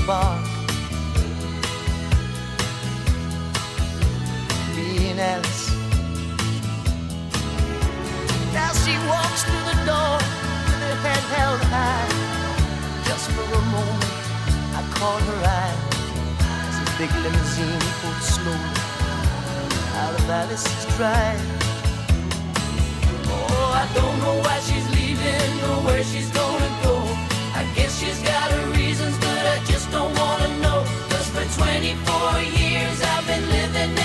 [0.09, 0.41] bark.
[4.75, 5.69] And Alice.
[8.55, 10.17] Now she walks through the door
[10.65, 12.09] with her head held high.
[13.05, 14.25] Just for a moment,
[14.79, 15.77] I caught her eye
[16.69, 18.81] as it big limousine pulled slowly
[20.01, 21.45] out of Alice's drive.
[23.29, 27.08] Oh, I don't know why she's leaving or where she's gonna go.
[27.99, 30.85] She's got her reasons, but I just don't wanna know.
[31.11, 33.98] Cause for 24 years I've been living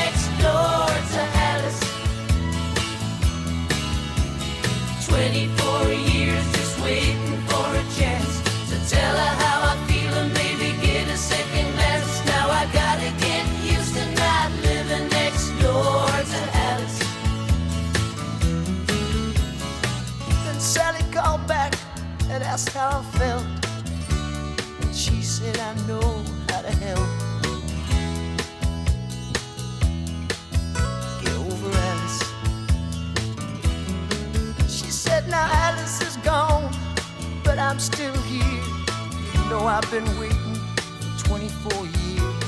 [37.73, 38.63] I'm still here.
[39.33, 42.43] You know, I've been waiting for 24 years.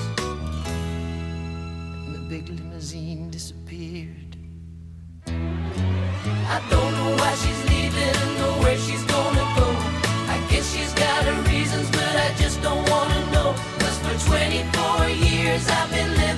[2.05, 4.38] And the big limousine disappeared.
[5.26, 9.67] I don't know why she's leaving or where she's gonna go.
[10.30, 13.55] I guess she's got her reasons, but I just don't wanna know.
[13.80, 16.34] Cause for 24 years I've been living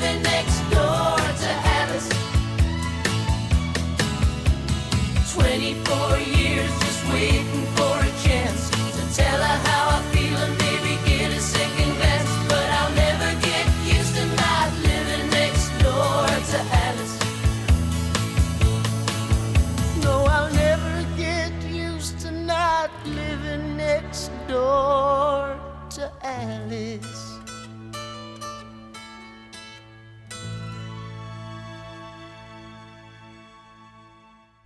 [26.67, 27.07] Alice.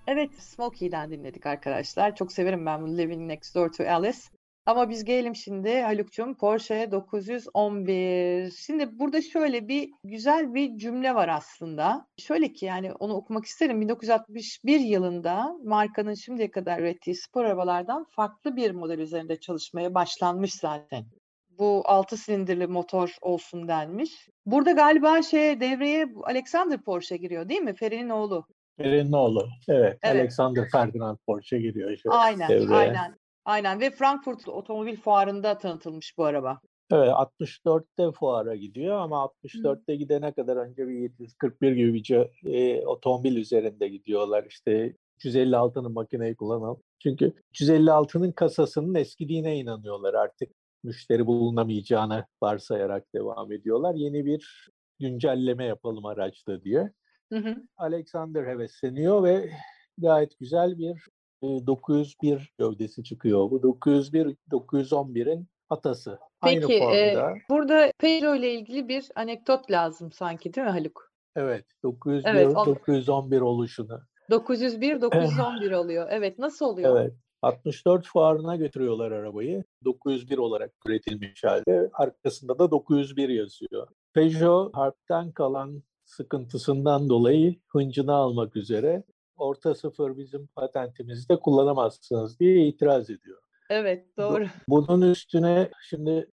[0.07, 2.15] Evet, Smokey'den dinledik arkadaşlar.
[2.15, 4.17] Çok severim ben bu Living Next Door to Alice.
[4.65, 8.51] Ama biz gelelim şimdi Haluk'cum Porsche 911.
[8.51, 12.07] Şimdi burada şöyle bir güzel bir cümle var aslında.
[12.17, 13.81] Şöyle ki yani onu okumak isterim.
[13.81, 21.20] 1961 yılında markanın şimdiye kadar ürettiği spor arabalardan farklı bir model üzerinde çalışmaya başlanmış zaten.
[21.59, 24.29] Bu 6 silindirli motor olsun denmiş.
[24.45, 27.73] Burada galiba şey devreye Alexander Porsche giriyor değil mi?
[27.73, 28.45] Feri'nin oğlu.
[28.77, 29.47] Feri'nin oğlu.
[29.67, 30.15] Evet, Evet.
[30.15, 31.91] Alexander Ferdinand Porsche giriyor.
[31.91, 32.79] işte Aynen, devreye.
[32.79, 33.15] aynen.
[33.45, 36.59] Aynen ve Frankfurt Otomobil Fuarı'nda tanıtılmış bu araba.
[36.91, 42.11] Evet 64'te fuara gidiyor ama 64'te gidene kadar önce bir 741 gibi bir
[42.45, 44.45] e, otomobil üzerinde gidiyorlar.
[44.49, 46.81] İşte 356'nın makineyi kullanalım.
[46.99, 50.51] Çünkü 356'nın kasasının eskidiğine inanıyorlar artık.
[50.83, 53.95] Müşteri bulunamayacağını varsayarak devam ediyorlar.
[53.95, 54.69] Yeni bir
[54.99, 56.91] güncelleme yapalım araçta diye.
[57.31, 57.55] Hı hı.
[57.77, 59.49] Alexander hevesleniyor ve
[59.97, 61.07] gayet güzel bir
[61.43, 63.51] e, 901 gövdesi çıkıyor.
[63.51, 66.19] Bu 901 911'in atası.
[66.41, 67.33] Aynı Peki, e, formda.
[67.49, 71.11] burada Peugeot ile ilgili bir anekdot lazım sanki değil mi Haluk?
[71.35, 74.01] Evet, 901 Evet, on- 911 oluşunu.
[74.29, 76.07] 901 911 oluyor.
[76.09, 77.01] Evet, nasıl oluyor?
[77.01, 77.13] Evet.
[77.41, 79.63] 64 fuarına götürüyorlar arabayı.
[79.85, 81.89] 901 olarak üretilmiş halde.
[81.93, 83.87] Arkasında da 901 yazıyor.
[84.13, 89.03] Peugeot harpten kalan sıkıntısından dolayı hıncını almak üzere
[89.37, 93.41] orta sıfır bizim patentimizde kullanamazsınız diye itiraz ediyor.
[93.69, 94.45] Evet, doğru.
[94.67, 96.29] Bunun üstüne şimdi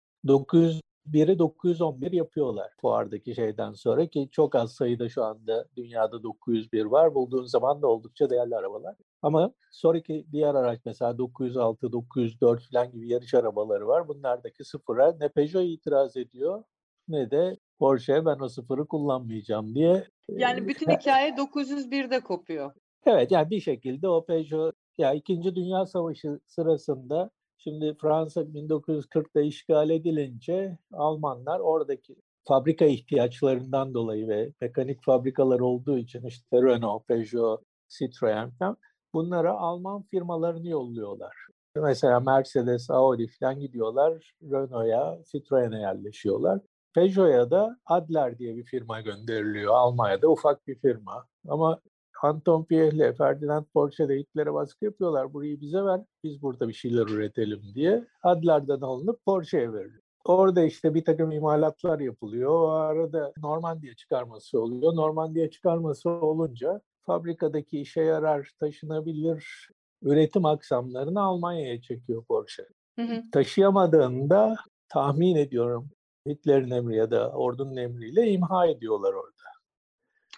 [1.13, 7.15] 901'i 911 yapıyorlar fuardaki şeyden sonra ki çok az sayıda şu anda dünyada 901 var.
[7.15, 8.97] Bulduğun zaman da oldukça değerli arabalar.
[9.23, 14.09] Ama sonraki diğer araç mesela 906, 904 falan gibi yarış arabaları var.
[14.09, 16.65] Bunlardaki sıfıra ne Peugeot itiraz ediyor
[17.09, 20.05] ne de Porsche ben o sıfırı kullanmayacağım diye.
[20.29, 22.73] Yani bütün hikaye 901'de kopuyor.
[23.07, 29.91] Evet yani bir şekilde o Peugeot ya İkinci Dünya Savaşı sırasında şimdi Fransa 1940'da işgal
[29.91, 38.51] edilince Almanlar oradaki fabrika ihtiyaçlarından dolayı ve mekanik fabrikalar olduğu için işte Renault, Peugeot, Citroën
[38.59, 38.77] falan
[39.15, 41.35] bunlara Alman firmalarını yolluyorlar.
[41.77, 46.61] Mesela Mercedes, Audi falan gidiyorlar Renault'a, Citroen'e yerleşiyorlar.
[46.95, 49.75] Peugeot'a da Adler diye bir firma gönderiliyor.
[49.75, 51.27] Almanya'da ufak bir firma.
[51.49, 51.81] Ama
[52.23, 55.33] Anton Pierre ile Ferdinand Porsche de Hitler'e baskı yapıyorlar.
[55.33, 58.05] Burayı bize ver, biz burada bir şeyler üretelim diye.
[58.23, 60.03] Adler'den alınıp Porsche'ye veriliyor.
[60.25, 62.51] Orada işte bir takım imalatlar yapılıyor.
[62.51, 64.97] O arada Normandiya çıkarması oluyor.
[64.97, 69.69] Normandiya çıkarması olunca fabrikadaki işe yarar, taşınabilir
[70.03, 72.67] üretim aksamlarını Almanya'ya çekiyor Porsche.
[72.97, 73.23] Hı hı.
[73.33, 74.57] Taşıyamadığında
[74.89, 75.91] tahmin ediyorum
[76.27, 79.58] Hitler'in emri ya da ordunun emriyle imha ediyorlar orada.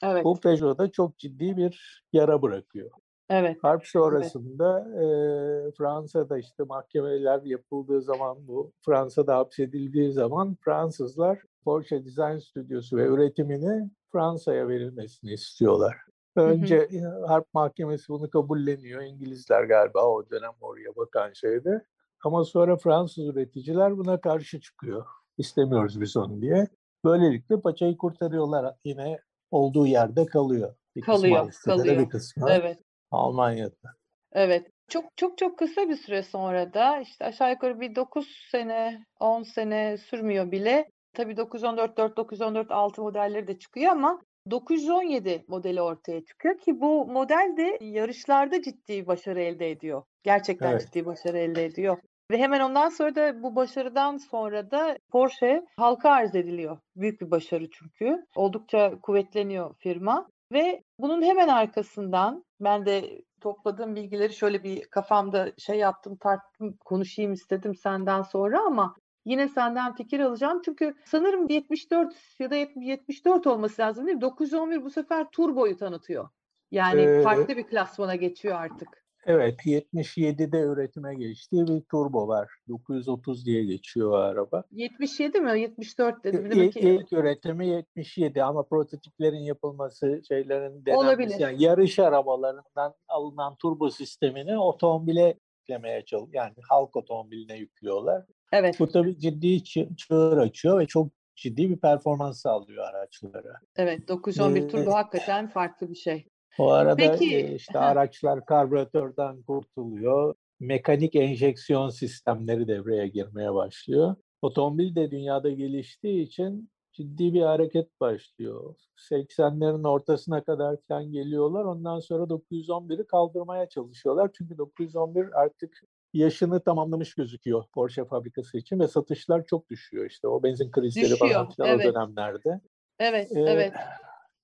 [0.03, 2.90] Evet, Bu Peugeot'da çok ciddi bir yara bırakıyor.
[3.30, 3.59] evet.
[3.62, 12.38] Harp sonrasında eee, Fransa'da işte mahkemeler yapıldığı zaman bu Fransa'da hapsedildiği zaman Fransızlar Porsche Design
[12.38, 15.96] Stüdyosu ve üretimini Fransa'ya verilmesini istiyorlar.
[16.36, 19.03] Önce e, harp mahkemesi bunu kabulleniyor.
[19.03, 21.84] İngilizler galiba o dönem oraya bakan şeyde.
[22.24, 25.05] Ama sonra Fransız üreticiler buna karşı çıkıyor.
[25.38, 26.68] İstemiyoruz biz onu diye.
[27.05, 28.74] Böylelikle paçayı kurtarıyorlar.
[28.84, 29.18] Yine
[29.51, 30.74] olduğu yerde kalıyor.
[30.96, 32.05] Bir kısmı Kalıyor, Avusturya'da, kalıyor.
[32.05, 32.78] Bir kısmı Evet.
[33.11, 33.94] Almanya'da.
[34.32, 34.66] Evet.
[34.88, 39.42] Çok çok çok kısa bir süre sonra da işte aşağı yukarı bir 9 sene, 10
[39.42, 40.90] sene sürmüyor bile.
[41.14, 44.20] Tabii 914 4, 914 6 modelleri de çıkıyor ama
[44.51, 50.03] 917 modeli ortaya çıkıyor ki bu model de yarışlarda ciddi başarı elde ediyor.
[50.22, 50.86] Gerçekten Evet.
[50.86, 51.98] ciddi başarı elde ediyor.
[52.31, 56.78] Ve hemen ondan sonra da bu başarıdan sonra da Porsche halka arz ediliyor.
[56.97, 58.26] Büyük bir başarı çünkü.
[58.37, 60.28] Oldukça kuvvetleniyor firma.
[60.53, 67.33] Ve bunun hemen arkasından ben de topladığım bilgileri şöyle bir kafamda şey yaptım, tarttım, konuşayım
[67.33, 70.62] istedim senden sonra ama yine senden fikir alacağım.
[70.64, 74.20] Çünkü sanırım 74 ya da 70 74 olması lazım değil mi?
[74.20, 76.28] 911 bu sefer turboyu tanıtıyor.
[76.70, 79.05] Yani Ee, farklı bir klasmana geçiyor artık.
[79.26, 82.48] Evet, 77'de üretime geçtiği bir turbo var.
[82.68, 84.64] 930 diye geçiyor o araba.
[84.72, 85.60] 77 mi?
[85.60, 86.46] 74 dedim.
[86.52, 91.38] İlk, ilk üretimi 77 ama prototiplerin yapılması, şeylerin denenmesi, Olabilir.
[91.38, 96.34] yani yarış arabalarından alınan turbo sistemini otomobile yüklemeye çalışıyor.
[96.44, 98.24] Yani halk otomobiline yüklüyorlar.
[98.52, 103.54] evet, Bu tabii ciddi çı- çığır açıyor ve çok ciddi bir performans sağlıyor araçlara.
[103.76, 106.26] evet 911 Ee, turbo hakikaten farklı bir şey.
[106.59, 110.34] O arada Peki, işte araçlar karbüratörden kurtuluyor.
[110.61, 114.16] Mekanik enjeksiyon sistemleri devreye girmeye başlıyor.
[114.42, 118.74] Otomobil de dünyada geliştiği için ciddi bir hareket başlıyor.
[119.11, 121.64] 80'lerin ortasına kadar falan geliyorlar.
[121.64, 124.30] Ondan sonra 911'i kaldırmaya çalışıyorlar.
[124.38, 125.80] Çünkü 911 artık
[126.12, 130.07] yaşını tamamlamış gözüküyor Porsche fabrikası için ve satışlar çok düşüyor.
[130.07, 131.86] İşte o benzin krizleri falan Düşüyor, filan evet.
[131.86, 132.61] o dönemlerde.
[132.98, 133.72] Evet, Ee, evet.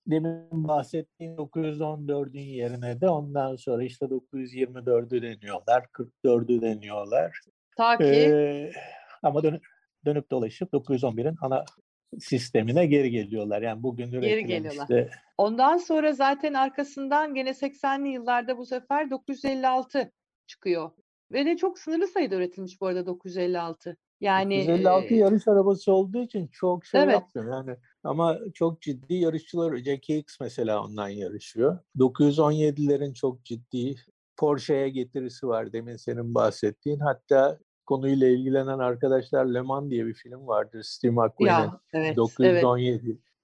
[0.07, 7.40] Demin bahsettiğim 914'ün yerine de ondan sonra işte 924'ü deniyorlar, 44'ü deniyorlar.
[7.76, 8.72] Ta ki Ee,
[9.22, 9.66] ama dönüp,
[10.04, 11.64] dönüp dolaşıp 911'in ana
[12.18, 13.62] sistemine geri geliyorlar.
[13.62, 14.82] Yani bugün üretilen geliyorlar.
[14.82, 20.12] işte Ondan sonra zaten arkasından gene 80'li yıllarda bu sefer 956
[20.46, 20.90] çıkıyor.
[21.32, 23.96] Ve de çok sınırlı sayıda üretilmiş bu arada 956.
[24.20, 27.12] Yani 956 e, yarış arabası olduğu için çok şey Evet.
[27.12, 27.76] yapmıyor yani.
[28.04, 31.78] Ama çok ciddi yarışçılar, Jackie X mesela ondan yarışıyor.
[31.98, 33.94] 917'lerin çok ciddi
[34.36, 36.98] Porsche'ye getirisi var demin senin bahsettiğin.
[36.98, 41.70] Hatta konuyla ilgilenen arkadaşlar Le Mans diye bir film vardır Steve McQueen'in.
[41.92, 42.64] evet, evet.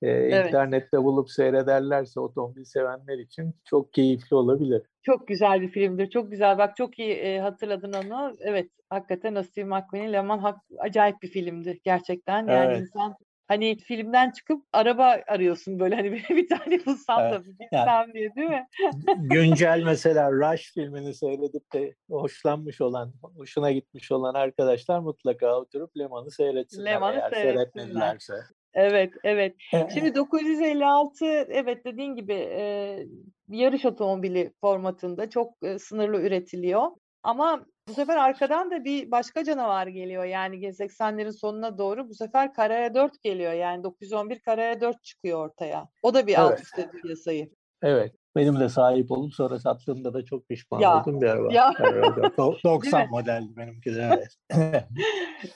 [0.03, 0.07] 917.
[0.07, 0.47] Ee, Evet.
[0.47, 4.83] internette bulup seyrederlerse otomobil sevenler için çok keyifli olabilir.
[5.03, 6.11] Çok güzel bir filmdir.
[6.11, 6.59] Çok güzel.
[6.59, 8.37] Bak çok iyi e, hatırladın onu.
[8.41, 12.47] Evet, hakikaten Steve McQueen'in Le Mans acayip bir filmdi gerçekten.
[12.47, 12.81] Yani Evet.
[12.81, 13.15] insan
[13.49, 17.45] hani filmden çıkıp araba arıyorsun böyle hani bir, bir tane bulsam da Evet.
[17.45, 18.67] bir gitsem diye değil mi?
[19.19, 26.07] Güncel mesela Rush filmini seyredip de hoşlanmış olan, hoşuna gitmiş olan arkadaşlar mutlaka oturup Le
[26.07, 27.63] Mans'ı seyretsinler Le Mans'ı eğer seyretsinler.
[27.65, 28.35] seyretmedilerse.
[28.75, 29.57] Evet, evet.
[29.95, 32.99] Şimdi 956 evet dediğin gibi e,
[33.49, 36.91] yarış otomobili formatında çok e, sınırlı üretiliyor.
[37.23, 40.25] Ama bu sefer arkadan da bir başka canavar geliyor.
[40.25, 43.53] Yani 80'lerin sonuna doğru bu sefer Carrera 4 geliyor.
[43.53, 45.89] Yani 911 Carrera 4 çıkıyor ortaya.
[46.03, 46.63] O da bir alt Evet.
[46.63, 47.51] üst ediyor piyasayı.
[47.83, 48.15] Evet.
[48.37, 51.53] Benim de sahip olup sonra sattığımda da çok pişman Ya, oldum bir araba.
[51.53, 51.75] ya.
[51.79, 52.39] Carrera 4.
[52.39, 53.09] Do- 90 mi?
[53.11, 54.11] modeldi benimki de.
[54.13, 54.39] Evet.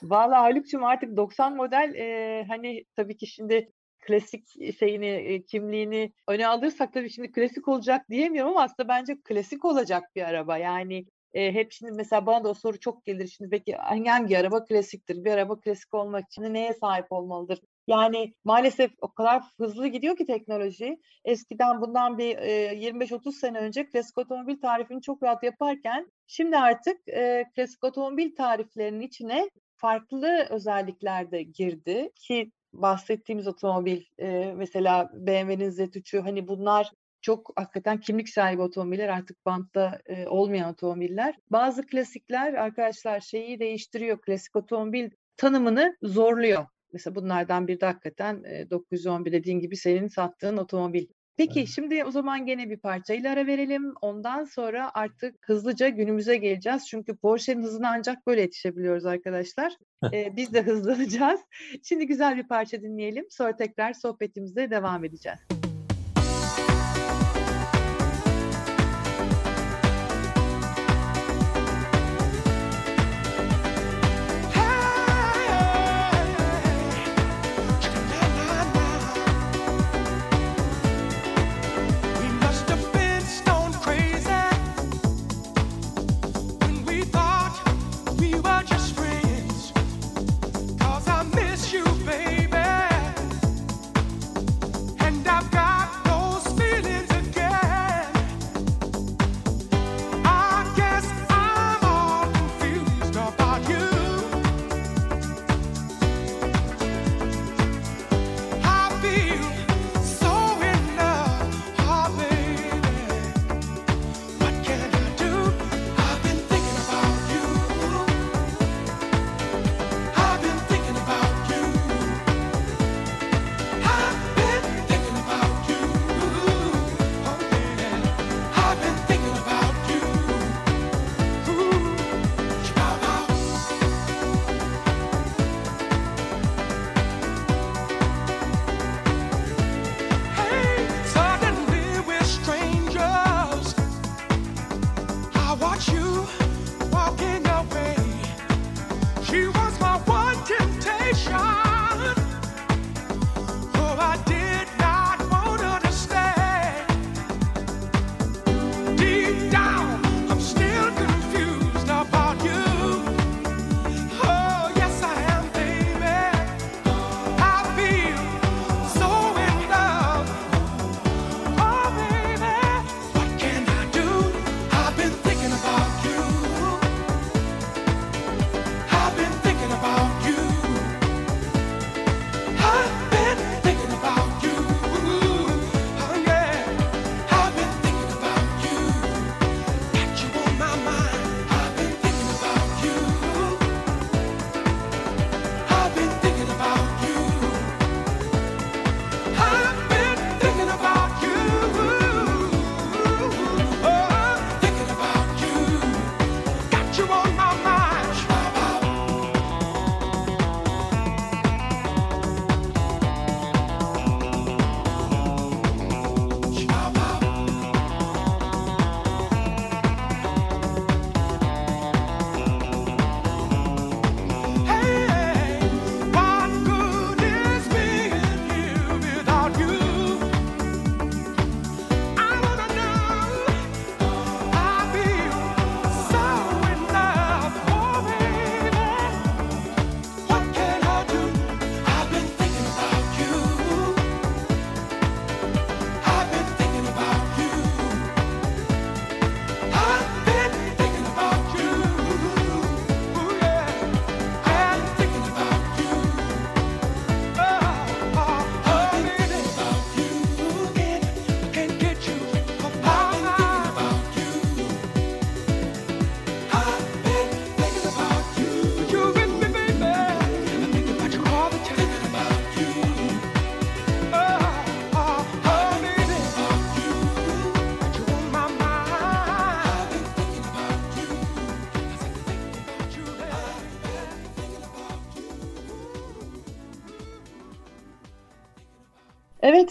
[0.02, 3.72] Vallahi Haluk'cum artık 90 model e, hani tabii ki şimdi
[4.06, 10.02] klasik şeyini kimliğini öne alırsak tabii şimdi klasik olacak diyemiyorum ama aslında bence klasik olacak
[10.16, 10.58] bir araba.
[10.58, 11.04] Yani
[11.34, 15.24] e, hep şimdi mesela bana da o soru çok gelir şimdi peki hangi araba klasiktir?
[15.24, 17.60] Bir araba klasik olmak için neye sahip olmalıdır?
[17.86, 21.00] Yani maalesef o kadar hızlı gidiyor ki teknoloji.
[21.24, 27.08] Eskiden bundan bir e, 25-30 sene önce klasik otomobil tarifini çok rahat yaparken şimdi artık
[27.08, 35.70] e, klasik otomobil tariflerinin içine farklı özellikler de girdi ki bahsettiğimiz otomobil e, mesela BMW'nin
[35.70, 41.34] Z3'ü hani bunlar çok hakikaten kimlik sahibi otomobiller artık bantta e, olmayan otomobiller.
[41.50, 44.20] Bazı klasikler arkadaşlar şeyi değiştiriyor.
[44.20, 46.66] Klasik otomobil tanımını zorluyor.
[46.92, 51.06] Mesela bunlardan biri de hakikaten e, 911 dediğin gibi senin sattığın otomobil.
[51.36, 53.94] Peki şimdi o zaman gene bir parçayla ara verelim.
[54.00, 56.86] Ondan sonra artık hızlıca günümüze geleceğiz.
[56.88, 59.72] Çünkü Porsche'nin hızına ancak böyle yetişebiliyoruz arkadaşlar.
[60.12, 61.40] Ee, biz de hızlanacağız.
[61.82, 63.26] Şimdi güzel bir parça dinleyelim.
[63.30, 65.65] Sonra tekrar sohbetimize devam edeceğiz.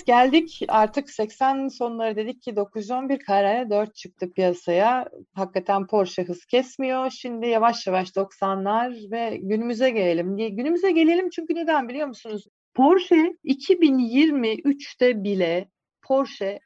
[0.05, 5.09] Geldik artık 80 sonları dedik ki 911 Carrera 4 çıktı piyasaya.
[5.33, 7.09] Hakikaten Porsche hız kesmiyor.
[7.09, 10.35] Şimdi yavaş yavaş 90'lar ve günümüze gelelim.
[10.35, 10.49] Niye?
[10.49, 12.47] Günümüze gelelim çünkü neden biliyor musunuz?
[12.73, 15.69] Porsche 2023'te bile
[16.01, 16.59] Porsche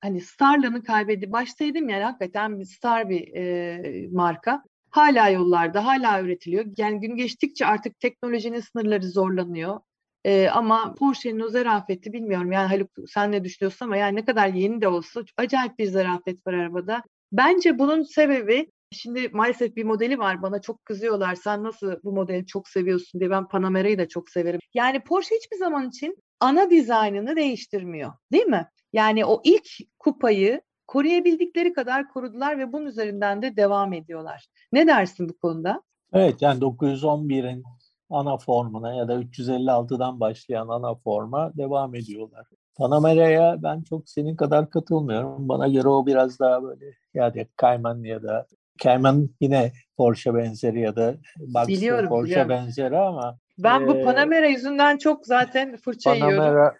[0.00, 1.32] hani starlığını kaybetti.
[1.32, 4.62] Baştaydım yani hakikaten bir star bir e, marka.
[4.90, 6.64] Hala yollarda, hala üretiliyor.
[6.76, 9.80] Yani gün geçtikçe artık teknolojinin sınırları zorlanıyor.
[10.26, 12.52] Ee, ama Porsche'nin o zarafeti bilmiyorum.
[12.52, 16.46] Yani Haluk sen ne düşünüyorsun ama yani ne kadar yeni de olsa acayip bir zarafet
[16.46, 17.02] var arabada.
[17.32, 20.42] Bence bunun sebebi şimdi maalesef bir modeli var.
[20.42, 21.34] Bana çok kızıyorlar.
[21.34, 23.30] Sen nasıl bu modeli çok seviyorsun diye.
[23.30, 24.60] Ben Panamera'yı da çok severim.
[24.74, 28.12] Yani Porsche hiçbir zaman için ana dizaynını değiştirmiyor.
[28.32, 28.66] Değil mi?
[28.92, 29.68] Yani o ilk
[29.98, 34.46] kupayı koruyabildikleri kadar korudular ve bunun üzerinden de devam ediyorlar.
[34.72, 35.82] Ne dersin bu konuda?
[36.12, 37.64] Evet yani 911'in
[38.10, 42.46] ana formuna ya da 356'dan başlayan ana forma devam ediyorlar.
[42.76, 45.48] Panamera'ya ben çok senin kadar katılmıyorum.
[45.48, 46.84] Bana göre o biraz daha böyle
[47.14, 48.46] yani Cayman ya da
[48.78, 52.50] Cayman yine Porsche benzeri ya da Boxster Biliyorum, Porsche biliyorum.
[52.50, 56.74] benzeri ama Ben bu Ee, Panamera yüzünden çok zaten fırça yiyorum.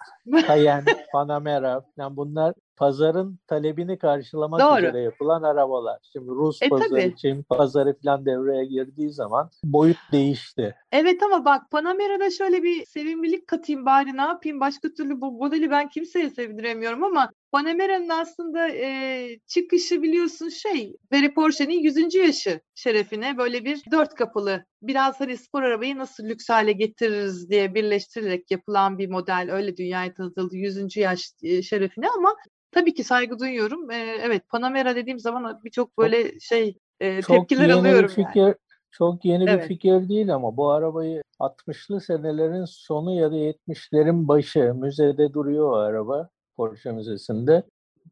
[0.46, 4.78] Cayenne, Panamera yani bunlar pazarın talebini karşılamak Doğru.
[4.78, 5.98] üzere yapılan arabalar.
[6.12, 7.16] Şimdi Rus E, pazarı, tabii.
[7.16, 10.74] Çin pazarı falan devreye girdiği zaman boyut değişti.
[10.92, 15.70] Evet ama bak Panamera'da şöyle bir sevimlilik katayım bari ne yapayım başka türlü bu modeli
[15.70, 22.14] ben kimseye sevdiremiyorum ama Panamera'nın aslında e, çıkışı biliyorsun şey Veri Porsche'nin 100.
[22.14, 27.74] yaşı şerefine böyle bir dört kapılı biraz hani spor arabayı nasıl lüks hale getiririz diye
[27.74, 30.96] birleştirerek yapılan bir model öyle dünyaya tanıtıldı 100.
[30.96, 32.36] yaş e, şerefine ama
[32.70, 33.90] tabii ki saygı duyuyorum.
[33.90, 38.32] E, evet Panamera dediğim zaman birçok böyle şey e, Çok tepkiler yeni alıyorum bir yani.
[38.32, 38.54] fikir,
[38.90, 39.62] çok yeni Evet.
[39.62, 45.70] bir fikir değil ama bu arabayı 60'lı senelerin sonu ya da 70'lerin başı müzede duruyor
[45.70, 47.62] o araba Porsche Müzesi'nde.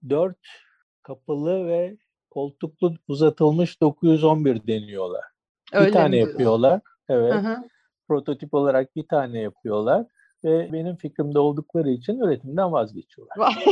[0.09, 0.37] Dört
[1.03, 1.97] kapılı ve
[2.31, 5.25] koltuklu uzatılmış 911 deniyorlar.
[5.73, 6.81] Öyle bir tane mi yapıyorlar.
[7.09, 7.33] Evet.
[7.33, 7.57] Hı hı.
[8.09, 10.07] Prototip olarak bir tane yapıyorlar
[10.45, 13.65] ve benim fikrimde oldukları için üretimden vazgeçiyorlar.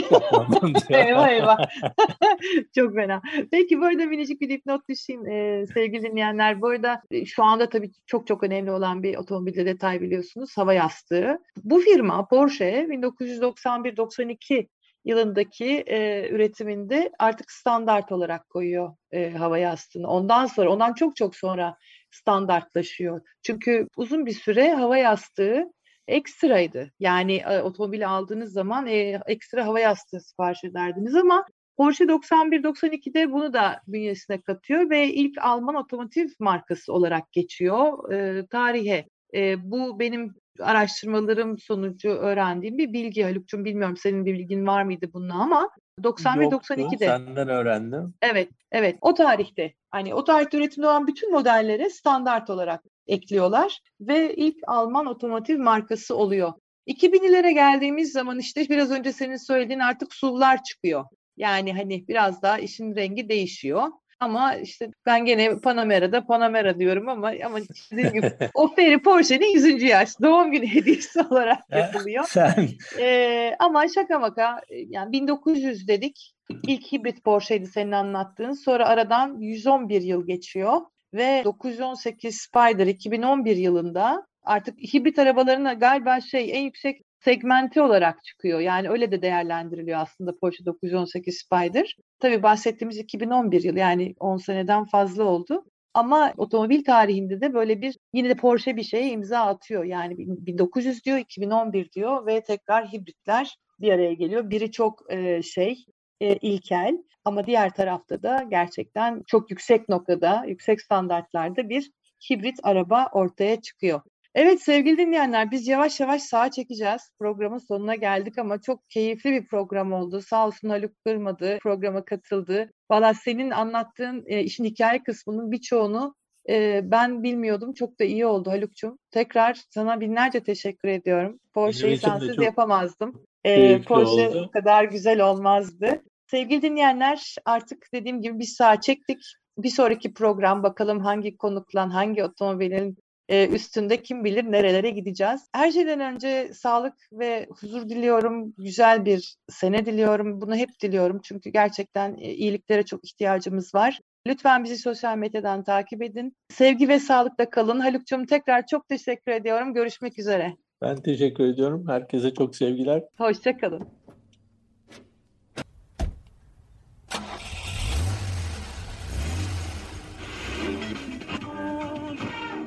[0.90, 1.58] Eyvah eyvah.
[2.74, 3.22] Çok fena.
[3.50, 6.60] Peki bu arada minicik bir dipnot düşeyim ee, sevgili dinleyenler.
[6.60, 10.56] Bu arada e, şu anda tabii çok çok önemli olan bir otomobilde detay biliyorsunuz.
[10.56, 11.38] Hava yastığı.
[11.64, 14.66] Bu firma Porsche 1991-92
[15.04, 20.08] yılındaki e, üretiminde artık standart olarak koyuyor e, hava yastığını.
[20.08, 21.76] Ondan sonra, ondan çok çok sonra
[22.10, 23.20] standartlaşıyor.
[23.42, 25.64] Çünkü uzun bir süre hava yastığı
[26.08, 26.90] ekstraydı.
[27.00, 31.46] Yani e, otomobili aldığınız zaman e, ekstra hava yastığı sipariş ederdiniz ama
[31.76, 39.06] Porsche 91-92'de bunu da bünyesine katıyor ve ilk Alman otomotiv markası olarak geçiyor e, tarihe.
[39.34, 43.64] E, bu benim araştırmalarım sonucu öğrendiğim bir bilgi Haluk'cum.
[43.64, 46.82] Bilmiyorum senin bir bilgin var mıydı bununla ama 91-92'de.
[46.82, 48.14] Yoktu, senden öğrendim.
[48.22, 48.98] Evet, evet.
[49.00, 49.74] O tarihte.
[49.90, 56.16] Hani o tarihte üretimde olan bütün modellere standart olarak ekliyorlar ve ilk Alman otomotiv markası
[56.16, 56.52] oluyor.
[56.86, 61.04] 2000'lere geldiğimiz zaman işte biraz önce senin söylediğin artık SUV'lar çıkıyor.
[61.36, 63.88] Yani hani biraz daha işin rengi değişiyor.
[64.20, 67.58] Ama işte ben gene Panamera'da Panamera diyorum ama ama
[67.92, 69.82] dediğim gibi o Ferry Porsche'nin 100.
[69.82, 72.24] yaş doğum günü hediyesi olarak yapılıyor.
[72.28, 76.34] Sen Ee, ama şaka maka e, yani 1900 dedik.
[76.66, 78.52] İlk hibrit Porsche'ydi senin anlattığın.
[78.52, 80.80] Sonra aradan 111 yıl geçiyor
[81.14, 88.60] ve 918 Spider 2011 yılında artık hibrit arabalarına galiba şey en yüksek segmenti olarak çıkıyor.
[88.60, 91.96] Yani öyle de değerlendiriliyor aslında Porsche 918 Spider.
[92.18, 95.64] Tabii bahsettiğimiz 2011 yıl yani 10 seneden fazla oldu.
[95.94, 99.84] Ama otomobil tarihinde de böyle bir yine de Porsche bir şeye imza atıyor.
[99.84, 104.50] Yani 1900 diyor, 2011 diyor ve tekrar hibritler bir araya geliyor.
[104.50, 105.84] Biri çok e, şey
[106.22, 111.90] e, ilkel ama diğer tarafta da gerçekten çok yüksek noktada, yüksek standartlarda bir
[112.30, 114.00] hibrit araba ortaya çıkıyor.
[114.34, 117.10] Evet sevgili dinleyenler biz yavaş yavaş sağa çekeceğiz.
[117.18, 120.20] Programın sonuna geldik ama çok keyifli bir program oldu.
[120.20, 122.70] Sağ olsun Haluk kırmadı, programa katıldı.
[122.90, 126.14] Valla senin anlattığın e, işin hikaye kısmının birçoğunu
[126.48, 127.72] e, ben bilmiyordum.
[127.72, 128.98] Çok da iyi oldu Haluk'cum.
[129.10, 131.38] Tekrar sana binlerce teşekkür ediyorum.
[131.54, 133.24] Porsche'yi sensiz yapamazdım.
[133.44, 134.50] E, Porsche oldu.
[134.52, 136.02] kadar güzel olmazdı.
[136.32, 139.18] Sevgili dinleyenler artık dediğim gibi bir saat çektik.
[139.58, 142.96] Bir sonraki program bakalım hangi konukla hangi otomobilin
[143.28, 145.40] e, üstünde kim bilir nerelere gideceğiz.
[145.54, 148.54] Her şeyden önce sağlık ve huzur diliyorum.
[148.58, 150.40] Güzel bir sene diliyorum.
[150.40, 151.20] Bunu hep diliyorum.
[151.24, 154.00] Çünkü gerçekten e, iyiliklere çok ihtiyacımız var.
[154.26, 156.36] Lütfen bizi sosyal medyadan takip edin.
[156.48, 157.80] Sevgi ve sağlıkla kalın.
[157.80, 159.74] Haluk'cum tekrar çok teşekkür ediyorum.
[159.74, 160.56] Görüşmek üzere.
[160.82, 161.88] Ben teşekkür ediyorum.
[161.88, 163.02] Herkese çok sevgiler.
[163.18, 164.01] Hoşçakalın.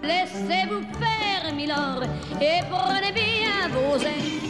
[0.08, 2.04] Laissez-vous faire, Milord,
[2.42, 4.46] et prenez bien vos ailes.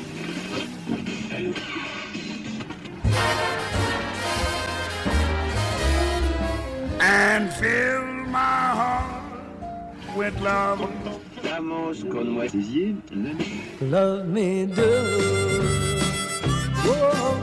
[7.01, 9.23] and fill my heart
[10.15, 10.81] with love.
[11.35, 13.01] Estamos con moi sixième.
[13.81, 14.91] Love me do.
[16.87, 17.39] Oh,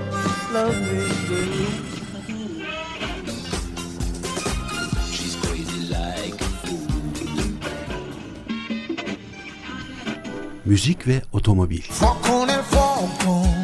[0.53, 1.92] love me do.
[10.65, 11.83] Müzik ve otomobil.
[11.83, 12.33] Fuoco.
[12.73, 13.62] Sono